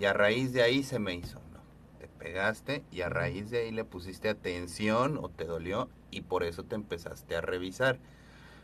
y 0.00 0.06
a 0.06 0.14
raíz 0.14 0.54
de 0.54 0.62
ahí 0.62 0.82
se 0.82 0.98
me 0.98 1.14
hizo, 1.14 1.38
¿no? 1.52 1.60
Te 1.98 2.08
pegaste 2.08 2.82
y 2.90 3.02
a 3.02 3.10
raíz 3.10 3.50
de 3.50 3.58
ahí 3.58 3.70
le 3.70 3.84
pusiste 3.84 4.30
atención 4.30 5.18
o 5.20 5.28
te 5.28 5.44
dolió 5.44 5.90
y 6.10 6.22
por 6.22 6.42
eso 6.42 6.64
te 6.64 6.74
empezaste 6.74 7.36
a 7.36 7.42
revisar. 7.42 7.98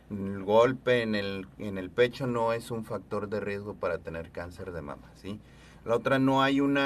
El 0.09 0.43
golpe 0.43 1.03
en 1.03 1.13
el, 1.13 1.47
en 1.59 1.77
el 1.77 1.91
pecho 1.91 2.25
no 2.25 2.53
es 2.53 2.71
un 2.71 2.85
factor 2.85 3.29
de 3.29 3.39
riesgo 3.39 3.75
para 3.75 3.99
tener 3.99 4.31
cáncer 4.31 4.71
de 4.71 4.81
mama, 4.81 5.11
¿sí? 5.13 5.39
La 5.85 5.95
otra, 5.95 6.17
no 6.17 6.41
hay 6.41 6.59
un 6.59 6.79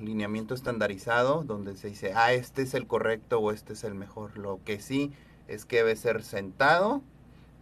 lineamiento 0.00 0.54
estandarizado 0.54 1.44
donde 1.44 1.76
se 1.76 1.88
dice, 1.88 2.14
ah, 2.16 2.32
este 2.32 2.62
es 2.62 2.72
el 2.72 2.86
correcto 2.86 3.40
o 3.40 3.52
este 3.52 3.74
es 3.74 3.84
el 3.84 3.94
mejor. 3.94 4.38
Lo 4.38 4.58
que 4.64 4.80
sí 4.80 5.12
es 5.48 5.66
que 5.66 5.76
debe 5.76 5.96
ser 5.96 6.22
sentado 6.22 7.02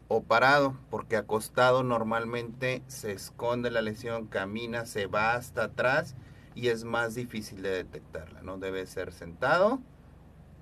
o 0.06 0.22
parado, 0.22 0.76
porque 0.90 1.16
acostado 1.16 1.82
normalmente 1.82 2.84
se 2.86 3.10
esconde 3.10 3.72
la 3.72 3.82
lesión, 3.82 4.28
camina, 4.28 4.86
se 4.86 5.06
va 5.06 5.34
hasta 5.34 5.64
atrás 5.64 6.14
y 6.56 6.68
es 6.68 6.84
más 6.84 7.14
difícil 7.14 7.62
de 7.62 7.68
detectarla, 7.68 8.40
¿no? 8.42 8.56
Debe 8.56 8.86
ser 8.86 9.12
sentado 9.12 9.78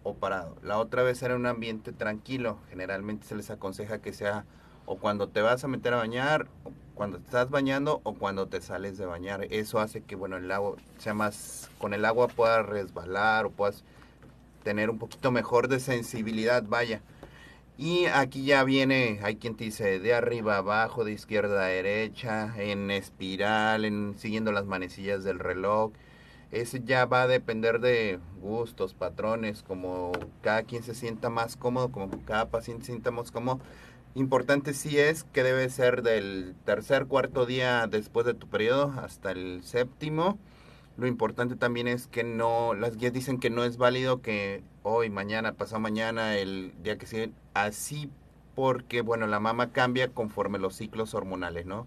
o 0.02 0.14
parado. 0.14 0.56
La 0.62 0.78
otra 0.78 1.02
vez 1.04 1.22
era 1.22 1.36
un 1.36 1.46
ambiente 1.46 1.92
tranquilo. 1.92 2.58
Generalmente 2.68 3.26
se 3.26 3.36
les 3.36 3.48
aconseja 3.48 4.02
que 4.02 4.12
sea 4.12 4.44
o 4.86 4.98
cuando 4.98 5.28
te 5.28 5.40
vas 5.40 5.64
a 5.64 5.68
meter 5.68 5.94
a 5.94 5.98
bañar, 5.98 6.48
o 6.64 6.72
cuando 6.94 7.16
estás 7.18 7.48
bañando 7.48 8.00
o 8.02 8.14
cuando 8.14 8.48
te 8.48 8.60
sales 8.60 8.98
de 8.98 9.06
bañar. 9.06 9.46
Eso 9.50 9.78
hace 9.78 10.02
que, 10.02 10.16
bueno, 10.16 10.36
el 10.36 10.50
agua 10.50 10.76
sea 10.98 11.14
más, 11.14 11.70
con 11.78 11.94
el 11.94 12.04
agua 12.04 12.28
puedas 12.28 12.66
resbalar 12.66 13.46
o 13.46 13.50
puedas 13.50 13.84
tener 14.64 14.90
un 14.90 14.98
poquito 14.98 15.30
mejor 15.30 15.68
de 15.68 15.78
sensibilidad, 15.80 16.64
vaya. 16.66 17.02
Y 17.76 18.06
aquí 18.06 18.44
ya 18.44 18.62
viene, 18.62 19.18
hay 19.24 19.36
quien 19.36 19.56
te 19.56 19.64
dice 19.64 19.98
de 19.98 20.14
arriba 20.14 20.58
abajo, 20.58 21.04
de 21.04 21.12
izquierda 21.12 21.64
a 21.64 21.66
derecha, 21.66 22.54
en 22.56 22.90
espiral, 22.92 23.84
en 23.84 24.14
siguiendo 24.16 24.52
las 24.52 24.64
manecillas 24.64 25.24
del 25.24 25.40
reloj. 25.40 25.92
Ese 26.52 26.82
ya 26.84 27.04
va 27.06 27.22
a 27.22 27.26
depender 27.26 27.80
de 27.80 28.20
gustos, 28.40 28.94
patrones, 28.94 29.64
como 29.64 30.12
cada 30.40 30.62
quien 30.62 30.84
se 30.84 30.94
sienta 30.94 31.30
más 31.30 31.56
cómodo, 31.56 31.90
como 31.90 32.10
cada 32.24 32.48
paciente 32.48 32.84
se 32.84 32.92
sienta 32.92 33.10
más 33.10 33.32
cómodo. 33.32 33.58
Importante 34.14 34.72
sí 34.72 34.96
es 35.00 35.24
que 35.24 35.42
debe 35.42 35.68
ser 35.68 36.02
del 36.02 36.54
tercer, 36.64 37.06
cuarto 37.06 37.44
día 37.44 37.88
después 37.88 38.24
de 38.24 38.34
tu 38.34 38.46
periodo 38.46 38.94
hasta 39.02 39.32
el 39.32 39.64
séptimo. 39.64 40.38
Lo 40.96 41.06
importante 41.06 41.56
también 41.56 41.88
es 41.88 42.06
que 42.06 42.22
no, 42.22 42.74
las 42.74 42.96
guías 42.96 43.12
dicen 43.12 43.40
que 43.40 43.50
no 43.50 43.64
es 43.64 43.76
válido 43.78 44.22
que 44.22 44.62
hoy, 44.82 45.10
mañana, 45.10 45.54
pasado 45.54 45.80
mañana, 45.80 46.36
el 46.36 46.72
día 46.82 46.98
que 46.98 47.06
sigue, 47.06 47.32
así 47.52 48.10
porque, 48.54 49.00
bueno, 49.00 49.26
la 49.26 49.40
mama 49.40 49.72
cambia 49.72 50.08
conforme 50.08 50.58
los 50.58 50.76
ciclos 50.76 51.14
hormonales, 51.14 51.66
¿no? 51.66 51.86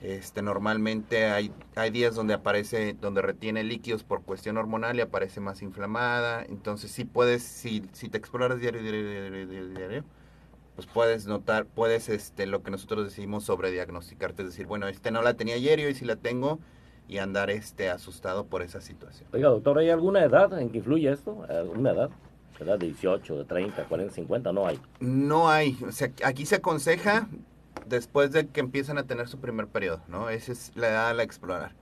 Este, 0.00 0.42
normalmente 0.42 1.26
hay, 1.26 1.52
hay 1.76 1.90
días 1.90 2.14
donde 2.14 2.34
aparece, 2.34 2.96
donde 3.00 3.22
retiene 3.22 3.62
líquidos 3.62 4.02
por 4.02 4.22
cuestión 4.22 4.56
hormonal 4.56 4.96
y 4.98 5.00
aparece 5.02 5.40
más 5.40 5.62
inflamada. 5.62 6.42
Entonces, 6.44 6.90
sí 6.90 7.04
puedes, 7.04 7.42
si, 7.42 7.84
si 7.92 8.08
te 8.08 8.18
exploras 8.18 8.58
diario, 8.58 8.82
diario, 8.82 9.68
diario, 9.68 10.04
pues 10.74 10.86
puedes 10.86 11.26
notar, 11.26 11.66
puedes, 11.66 12.08
este, 12.08 12.46
lo 12.46 12.62
que 12.62 12.70
nosotros 12.70 13.04
decimos 13.04 13.44
sobre 13.44 13.70
diagnosticarte, 13.70 14.42
es 14.42 14.48
decir, 14.48 14.66
bueno, 14.66 14.88
este 14.88 15.10
no 15.10 15.22
la 15.22 15.34
tenía 15.34 15.54
ayer 15.54 15.78
y 15.80 15.84
hoy 15.84 15.94
sí 15.94 16.04
la 16.04 16.16
tengo, 16.16 16.58
y 17.12 17.18
andar 17.18 17.50
este 17.50 17.90
asustado 17.90 18.46
por 18.46 18.62
esa 18.62 18.80
situación. 18.80 19.28
Oiga, 19.34 19.50
doctor, 19.50 19.76
¿hay 19.78 19.90
alguna 19.90 20.24
edad 20.24 20.58
en 20.58 20.70
que 20.70 20.78
influye 20.78 21.12
esto? 21.12 21.44
¿Alguna 21.46 21.90
edad? 21.90 22.10
¿Edad 22.58 22.78
de 22.78 22.86
18, 22.86 23.36
de 23.36 23.44
30, 23.44 23.84
40, 23.84 24.14
50? 24.14 24.52
No 24.52 24.66
hay. 24.66 24.80
No 25.00 25.50
hay. 25.50 25.76
O 25.86 25.92
sea, 25.92 26.10
aquí 26.24 26.46
se 26.46 26.56
aconseja 26.56 27.28
después 27.86 28.32
de 28.32 28.46
que 28.46 28.60
empiezan 28.60 28.96
a 28.96 29.02
tener 29.02 29.28
su 29.28 29.38
primer 29.40 29.66
periodo, 29.66 30.00
¿no? 30.08 30.30
Esa 30.30 30.52
es 30.52 30.72
la 30.74 30.88
edad 30.88 31.10
a 31.10 31.14
la 31.14 31.22
explorar. 31.22 31.74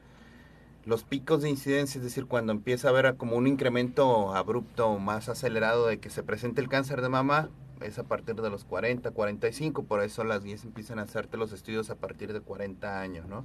los 0.84 1.04
picos 1.04 1.42
de 1.42 1.50
incidencia, 1.50 1.98
es 1.98 2.04
decir, 2.04 2.26
cuando 2.26 2.52
empieza 2.52 2.88
a 2.88 2.90
haber 2.90 3.14
como 3.16 3.36
un 3.36 3.46
incremento 3.46 4.34
abrupto 4.34 4.98
más 4.98 5.28
acelerado 5.28 5.86
de 5.86 5.98
que 6.00 6.10
se 6.10 6.22
presente 6.22 6.60
el 6.60 6.68
cáncer 6.68 7.02
de 7.02 7.08
mama, 7.08 7.50
es 7.80 7.98
a 7.98 8.04
partir 8.04 8.36
de 8.36 8.50
los 8.50 8.64
40, 8.64 9.10
45, 9.10 9.84
por 9.84 10.02
eso 10.02 10.24
las 10.24 10.42
guías 10.44 10.64
empiezan 10.64 10.98
a 10.98 11.02
hacerte 11.02 11.36
los 11.36 11.52
estudios 11.52 11.90
a 11.90 11.94
partir 11.94 12.32
de 12.32 12.40
40 12.40 13.00
años, 13.00 13.26
¿no? 13.26 13.44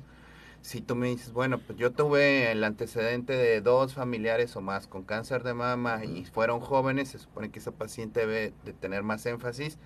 Si 0.66 0.82
tú 0.82 0.96
me 0.96 1.10
dices, 1.10 1.32
bueno, 1.32 1.60
pues 1.60 1.78
yo 1.78 1.92
tuve 1.92 2.52
el 2.52 2.64
antecedente 2.64 3.34
de 3.34 3.62
dos 3.62 3.94
familiares 3.94 4.56
o 4.56 4.62
más 4.62 4.88
con 4.88 5.04
cáncer 5.04 5.44
de 5.44 5.54
mama 5.54 6.04
y 6.04 6.26
fueron 6.26 6.60
jóvenes, 6.60 7.10
se 7.10 7.20
supone 7.20 7.52
que 7.52 7.60
esa 7.60 7.70
paciente 7.70 8.22
debe 8.22 8.52
de 8.64 8.74
tener 8.74 9.04
más 9.04 9.28
énfasis, 9.28 9.78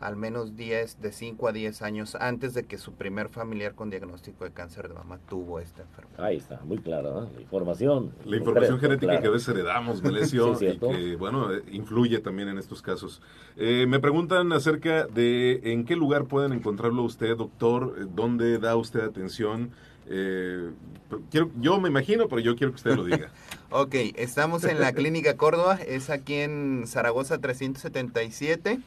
al 0.00 0.16
menos 0.16 0.56
10, 0.56 1.02
de 1.02 1.12
5 1.12 1.48
a 1.48 1.52
10 1.52 1.82
años 1.82 2.14
antes 2.14 2.54
de 2.54 2.64
que 2.64 2.78
su 2.78 2.94
primer 2.94 3.28
familiar 3.28 3.74
con 3.74 3.90
diagnóstico 3.90 4.44
de 4.44 4.52
cáncer 4.52 4.88
de 4.88 4.94
mama 4.94 5.18
tuvo 5.28 5.60
esta 5.60 5.82
enfermedad. 5.82 6.24
Ahí 6.24 6.38
está, 6.38 6.62
muy 6.64 6.78
claro, 6.78 7.28
la 7.34 7.40
información. 7.42 8.14
La 8.24 8.38
información 8.38 8.78
genética 8.78 9.20
que 9.20 9.26
a 9.28 9.30
veces 9.30 9.48
heredamos, 9.48 10.02
Melesio, 10.02 10.54
y 10.62 10.78
que, 10.78 11.16
bueno, 11.16 11.52
eh, 11.52 11.62
influye 11.72 12.20
también 12.20 12.48
en 12.48 12.56
estos 12.56 12.80
casos. 12.80 13.20
Eh, 13.56 13.84
me 13.86 14.00
preguntan 14.00 14.50
acerca 14.54 15.06
de 15.06 15.60
en 15.72 15.84
qué 15.84 15.94
lugar 15.94 16.24
pueden 16.24 16.54
encontrarlo 16.54 17.02
usted, 17.02 17.36
doctor, 17.36 17.96
eh, 17.98 18.06
dónde 18.08 18.58
da 18.58 18.76
usted 18.76 19.02
atención. 19.02 19.72
Quiero, 20.06 21.50
yo 21.60 21.80
me 21.80 21.88
imagino, 21.88 22.28
pero 22.28 22.40
yo 22.40 22.56
quiero 22.56 22.72
que 22.72 22.76
usted 22.76 22.96
lo 22.96 23.04
diga. 23.04 23.30
ok, 23.70 23.94
estamos 24.16 24.64
en 24.64 24.80
la 24.80 24.92
Clínica 24.92 25.36
Córdoba, 25.36 25.78
es 25.86 26.10
aquí 26.10 26.34
en 26.34 26.84
Zaragoza 26.86 27.38
377. 27.38 28.80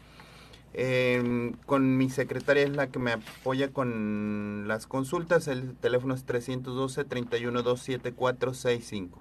Eh, 0.78 1.54
con 1.66 1.96
mi 1.96 2.10
secretaria 2.10 2.64
es 2.64 2.76
la 2.76 2.88
que 2.88 3.00
me 3.00 3.14
apoya 3.14 3.72
con 3.72 4.68
las 4.68 4.88
consultas. 4.88 5.48
El 5.48 5.74
teléfono 5.76 6.14
es 6.14 6.28
312-312-7465. 6.28 9.12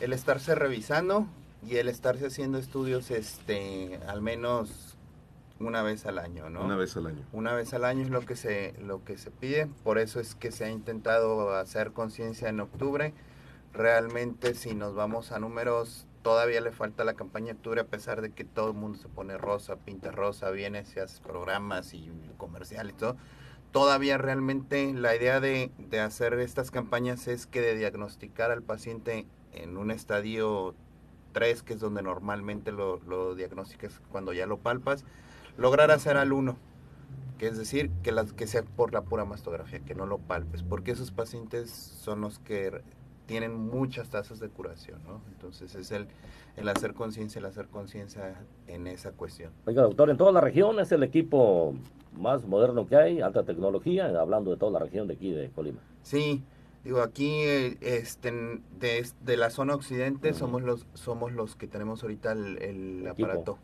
el 0.01 0.13
estarse 0.13 0.55
revisando 0.55 1.27
y 1.67 1.77
el 1.77 1.89
estarse 1.89 2.27
haciendo 2.27 2.59
estudios 2.59 3.11
este 3.11 4.01
al 4.07 4.21
menos 4.21 4.92
una 5.67 5.83
vez 5.83 6.07
al 6.07 6.19
año, 6.19 6.51
¿no? 6.51 6.65
Una 6.65 6.77
vez 6.77 6.97
al 6.97 7.07
año. 7.07 7.25
Una 7.33 7.55
vez 7.55 7.73
al 7.75 7.85
año 7.85 8.03
es 8.03 8.11
lo 8.11 8.21
que 8.21 8.37
se 8.37 8.75
lo 8.81 9.05
que 9.05 9.19
se 9.19 9.31
pide, 9.31 9.69
por 9.85 9.99
eso 9.99 10.21
es 10.21 10.35
que 10.35 10.53
se 10.53 10.65
ha 10.65 10.71
intentado 10.71 11.55
hacer 11.55 11.93
conciencia 11.93 12.49
en 12.49 12.61
octubre. 12.61 13.15
Realmente 13.73 14.55
si 14.55 14.75
nos 14.75 14.95
vamos 14.95 15.33
a 15.33 15.39
números 15.39 16.07
todavía 16.23 16.61
le 16.61 16.73
falta 16.73 17.05
la 17.05 17.15
campaña 17.15 17.47
de 17.49 17.53
octubre 17.53 17.81
a 17.81 17.87
pesar 17.87 18.23
de 18.23 18.31
que 18.31 18.45
todo 18.45 18.69
el 18.69 18.75
mundo 18.75 18.99
se 18.99 19.09
pone 19.09 19.37
rosa, 19.37 19.77
pinta 19.77 20.11
rosa, 20.11 20.51
viene, 20.51 20.85
se 20.85 21.01
hace 21.01 21.21
programas 21.21 21.95
y 21.95 22.11
comerciales 22.39 22.95
y 22.95 22.99
todo. 22.99 23.17
Todavía 23.73 24.19
realmente 24.19 24.93
la 24.93 25.17
idea 25.17 25.41
de, 25.41 25.71
de, 25.79 26.01
hacer 26.01 26.35
estas 26.35 26.71
campañas 26.71 27.27
es 27.27 27.47
que 27.47 27.61
de 27.61 27.75
diagnosticar 27.75 28.51
al 28.51 28.63
paciente 28.63 29.27
en 29.53 29.77
un 29.77 29.91
estadio 29.91 30.75
3, 31.33 31.63
que 31.63 31.75
es 31.75 31.81
donde 31.81 32.03
normalmente 32.03 32.71
lo, 32.71 33.01
lo 33.01 33.35
diagnosticas 33.35 34.01
cuando 34.11 34.33
ya 34.35 34.47
lo 34.47 34.59
palpas, 34.59 35.05
lograr 35.57 35.91
hacer 35.91 36.17
al 36.17 36.33
1, 36.33 36.57
que 37.39 37.47
es 37.49 37.59
decir, 37.59 37.91
que, 38.03 38.13
las, 38.13 38.33
que 38.33 38.47
sea 38.47 38.63
por 38.63 38.93
la 38.93 39.03
pura 39.03 39.25
mastografía, 39.25 39.81
que 39.81 39.95
no 39.95 40.07
lo 40.07 40.19
palpes, 40.19 40.63
porque 40.63 40.93
esos 40.93 41.11
pacientes 41.11 41.71
son 41.71 42.21
los 42.21 42.39
que 42.39 42.83
tienen 43.27 43.55
muchas 43.55 44.11
tasas 44.11 44.41
de 44.41 44.49
curación, 44.49 45.01
¿no? 45.07 45.21
Entonces 45.29 45.75
es 45.75 45.91
el, 45.93 46.07
el 46.57 46.69
hacer 46.69 46.95
conciencia, 46.95 47.39
el 47.39 47.47
hacer 47.47 47.69
conciencia 47.69 48.35
en 48.67 48.87
esa 48.87 49.13
cuestión. 49.13 49.53
Oiga, 49.67 49.83
doctor, 49.83 50.11
en 50.11 50.17
toda 50.17 50.33
la 50.33 50.41
región 50.41 50.79
es 50.81 50.93
el 50.93 51.03
equipo 51.03 51.75
más 52.13 52.45
moderno 52.45 52.87
que 52.87 52.97
hay, 52.97 53.21
alta 53.21 53.45
tecnología, 53.45 54.07
hablando 54.21 54.51
de 54.51 54.57
toda 54.57 54.73
la 54.73 54.79
región 54.81 55.09
de 55.09 55.15
aquí 55.15 55.33
de 55.33 55.51
Colima. 55.51 55.81
Sí, 56.03 56.43
digo, 56.85 57.01
aquí 57.01 57.41
este, 57.81 58.61
de, 58.79 59.07
de 59.21 59.37
la 59.37 59.51
zona 59.51 59.75
occidente 59.75 60.29
uh 60.29 60.33
-huh. 60.33 60.39
somos 60.39 60.63
los 60.63 60.87
somos 60.95 61.33
los 61.33 61.57
que 61.57 61.69
tenemos 61.69 62.03
ahorita 62.03 62.33
el, 62.33 62.59
el 62.59 63.07
aparato 63.09 63.59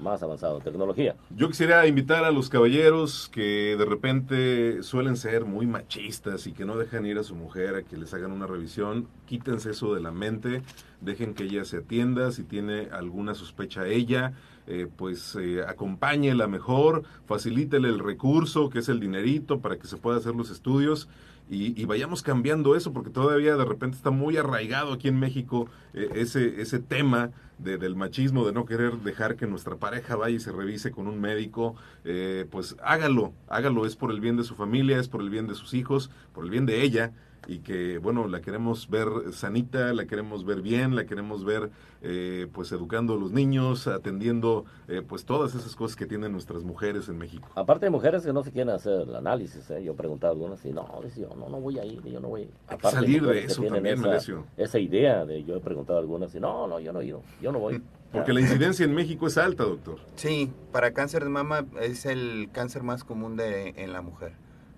más 0.00 0.22
avanzado, 0.22 0.60
tecnología. 0.60 1.16
Yo 1.34 1.48
quisiera 1.48 1.86
invitar 1.86 2.24
a 2.24 2.30
los 2.30 2.48
caballeros 2.48 3.28
que 3.32 3.76
de 3.78 3.84
repente 3.84 4.82
suelen 4.82 5.16
ser 5.16 5.44
muy 5.44 5.66
machistas 5.66 6.46
y 6.46 6.52
que 6.52 6.64
no 6.64 6.76
dejan 6.76 7.06
ir 7.06 7.18
a 7.18 7.24
su 7.24 7.34
mujer 7.34 7.76
a 7.76 7.82
que 7.82 7.96
les 7.96 8.12
hagan 8.14 8.32
una 8.32 8.46
revisión, 8.46 9.08
quítense 9.26 9.70
eso 9.70 9.94
de 9.94 10.00
la 10.00 10.10
mente, 10.10 10.62
dejen 11.00 11.34
que 11.34 11.44
ella 11.44 11.64
se 11.64 11.78
atienda, 11.78 12.30
si 12.32 12.44
tiene 12.44 12.88
alguna 12.92 13.34
sospecha 13.34 13.86
ella, 13.86 14.34
eh, 14.66 14.88
pues 14.94 15.36
eh, 15.36 15.62
acompáñela 15.66 16.48
mejor, 16.48 17.04
facilítele 17.26 17.88
el 17.88 18.00
recurso, 18.00 18.68
que 18.68 18.80
es 18.80 18.88
el 18.88 19.00
dinerito, 19.00 19.60
para 19.60 19.76
que 19.76 19.86
se 19.86 19.96
pueda 19.96 20.18
hacer 20.18 20.34
los 20.34 20.50
estudios. 20.50 21.08
Y, 21.48 21.80
y, 21.80 21.84
vayamos 21.84 22.24
cambiando 22.24 22.74
eso, 22.74 22.92
porque 22.92 23.10
todavía 23.10 23.56
de 23.56 23.64
repente 23.64 23.96
está 23.96 24.10
muy 24.10 24.36
arraigado 24.36 24.92
aquí 24.92 25.06
en 25.06 25.20
México 25.20 25.68
eh, 25.94 26.08
ese, 26.14 26.60
ese 26.60 26.80
tema 26.80 27.30
de, 27.58 27.78
del 27.78 27.94
machismo, 27.94 28.44
de 28.44 28.52
no 28.52 28.66
querer 28.66 28.94
dejar 28.98 29.36
que 29.36 29.46
nuestra 29.46 29.76
pareja 29.76 30.16
vaya 30.16 30.36
y 30.36 30.40
se 30.40 30.50
revise 30.50 30.90
con 30.90 31.06
un 31.06 31.20
médico, 31.20 31.76
eh, 32.04 32.46
pues 32.50 32.76
hágalo, 32.82 33.32
hágalo, 33.48 33.86
es 33.86 33.94
por 33.94 34.10
el 34.10 34.20
bien 34.20 34.36
de 34.36 34.44
su 34.44 34.56
familia, 34.56 34.98
es 34.98 35.08
por 35.08 35.20
el 35.20 35.30
bien 35.30 35.46
de 35.46 35.54
sus 35.54 35.72
hijos, 35.74 36.10
por 36.34 36.44
el 36.44 36.50
bien 36.50 36.66
de 36.66 36.82
ella, 36.82 37.12
y 37.46 37.58
que, 37.58 37.98
bueno, 37.98 38.26
la 38.28 38.40
queremos 38.40 38.88
ver 38.88 39.08
sanita, 39.32 39.92
la 39.94 40.06
queremos 40.06 40.44
ver 40.44 40.62
bien, 40.62 40.96
la 40.96 41.06
queremos 41.06 41.44
ver, 41.44 41.70
eh, 42.02 42.48
pues, 42.52 42.72
educando 42.72 43.14
a 43.14 43.16
los 43.16 43.32
niños, 43.32 43.86
atendiendo, 43.86 44.64
eh, 44.88 45.02
pues, 45.06 45.24
todas 45.24 45.54
esas 45.54 45.76
cosas 45.76 45.96
que 45.96 46.06
tienen 46.06 46.32
nuestras 46.32 46.64
mujeres 46.64 47.08
en 47.08 47.18
México. 47.18 47.48
Aparte 47.54 47.86
de 47.86 47.90
mujeres 47.90 48.24
que 48.24 48.32
no 48.32 48.42
se 48.42 48.52
quieren 48.52 48.74
hacer 48.74 49.02
el 49.08 49.14
análisis, 49.14 49.70
¿eh? 49.70 49.82
yo 49.82 49.92
he 49.92 49.96
preguntado 49.96 50.32
a 50.32 50.34
algunas 50.34 50.64
y 50.64 50.72
no, 50.72 50.86
yo, 51.16 51.28
no, 51.36 51.48
no 51.48 51.60
voy 51.60 51.78
a 51.78 51.84
ir, 51.84 52.02
yo 52.02 52.20
no 52.20 52.28
voy. 52.28 52.48
Aparte 52.66 52.96
salir 52.96 53.24
de, 53.24 53.34
de 53.34 53.44
eso 53.44 53.62
también, 53.62 54.04
esa, 54.04 54.42
esa, 54.56 54.78
idea 54.78 55.24
de, 55.24 55.44
yo 55.44 55.56
he 55.56 55.60
preguntado 55.60 55.98
a 55.98 56.02
algunas 56.02 56.34
y 56.34 56.40
no, 56.40 56.66
no, 56.66 56.80
yo 56.80 56.92
no 56.92 57.00
he 57.00 57.06
ido, 57.06 57.22
yo 57.40 57.52
no 57.52 57.58
voy. 57.58 57.82
Porque 58.12 58.32
la 58.32 58.40
incidencia 58.40 58.84
en 58.84 58.94
México 58.94 59.26
es 59.26 59.36
alta, 59.36 59.64
doctor. 59.64 59.98
Sí, 60.14 60.50
para 60.72 60.92
cáncer 60.92 61.24
de 61.24 61.30
mama 61.30 61.66
es 61.80 62.06
el 62.06 62.48
cáncer 62.52 62.82
más 62.82 63.04
común 63.04 63.36
de, 63.36 63.70
en 63.76 63.92
la 63.92 64.00
mujer. 64.00 64.32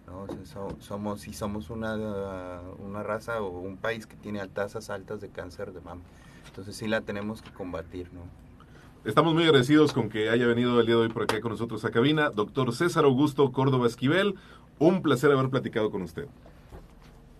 ¿No? 0.09 0.27
somos 0.81 1.29
y 1.29 1.33
somos 1.33 1.71
una, 1.71 2.61
una 2.79 3.03
raza 3.03 3.41
o 3.41 3.61
un 3.61 3.77
país 3.77 4.07
que 4.07 4.17
tiene 4.17 4.47
tasas 4.49 4.91
altas 4.91 5.21
de 5.21 5.29
cáncer 5.29 5.73
de 5.73 5.81
mama. 5.81 6.03
Entonces 6.47 6.77
sí 6.77 6.89
la 6.89 7.03
tenemos 7.03 7.43
que 7.43 7.51
combatir, 7.51 8.11
¿no? 8.13 8.23
Estamos 9.05 9.33
muy 9.33 9.45
agradecidos 9.45 9.93
con 9.93 10.09
que 10.09 10.29
haya 10.29 10.47
venido 10.47 10.81
el 10.81 10.87
día 10.87 10.97
de 10.97 11.03
hoy 11.03 11.09
por 11.09 11.23
acá 11.23 11.41
con 11.41 11.53
nosotros 11.53 11.85
a 11.85 11.91
cabina. 11.91 12.31
Doctor 12.31 12.75
César 12.75 13.05
Augusto 13.05 13.53
Córdoba 13.53 13.87
Esquivel, 13.87 14.35
un 14.79 15.03
placer 15.03 15.31
haber 15.31 15.49
platicado 15.51 15.91
con 15.91 16.03
usted. 16.03 16.27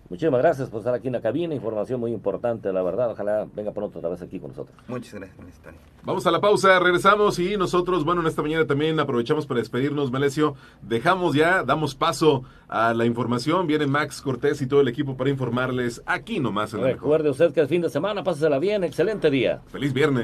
Muchísimas 0.09 0.41
gracias 0.41 0.69
por 0.69 0.79
estar 0.79 0.93
aquí 0.95 1.07
en 1.07 1.13
la 1.13 1.21
cabina, 1.21 1.53
información 1.53 1.99
muy 1.99 2.11
importante, 2.11 2.73
la 2.73 2.81
verdad. 2.81 3.11
Ojalá 3.11 3.47
venga 3.53 3.71
pronto 3.71 3.99
otra 3.99 4.09
vez 4.09 4.21
aquí 4.23 4.39
con 4.39 4.49
nosotros. 4.49 4.75
Muchas 4.87 5.13
gracias, 5.13 5.37
Tony. 5.63 5.77
Vamos 6.03 6.25
a 6.25 6.31
la 6.31 6.41
pausa, 6.41 6.79
regresamos 6.79 7.37
y 7.37 7.57
nosotros, 7.57 8.03
bueno, 8.03 8.21
en 8.21 8.27
esta 8.27 8.41
mañana 8.41 8.65
también 8.65 8.99
aprovechamos 8.99 9.45
para 9.45 9.59
despedirnos, 9.59 10.11
Melesio. 10.11 10.55
Dejamos 10.81 11.35
ya, 11.35 11.63
damos 11.63 11.93
paso 11.93 12.43
a 12.67 12.93
la 12.95 13.05
información. 13.05 13.67
Viene 13.67 13.85
Max 13.85 14.21
Cortés 14.21 14.61
y 14.63 14.67
todo 14.67 14.81
el 14.81 14.87
equipo 14.87 15.15
para 15.15 15.29
informarles 15.29 16.01
aquí 16.07 16.39
nomás. 16.39 16.73
En 16.73 16.81
Recuerde 16.81 17.29
usted 17.29 17.53
que 17.53 17.59
el 17.59 17.67
fin 17.67 17.81
de 17.81 17.89
semana, 17.89 18.23
pásesela 18.23 18.57
bien, 18.57 18.83
excelente 18.83 19.29
día. 19.29 19.61
Feliz 19.67 19.93
viernes. 19.93 20.17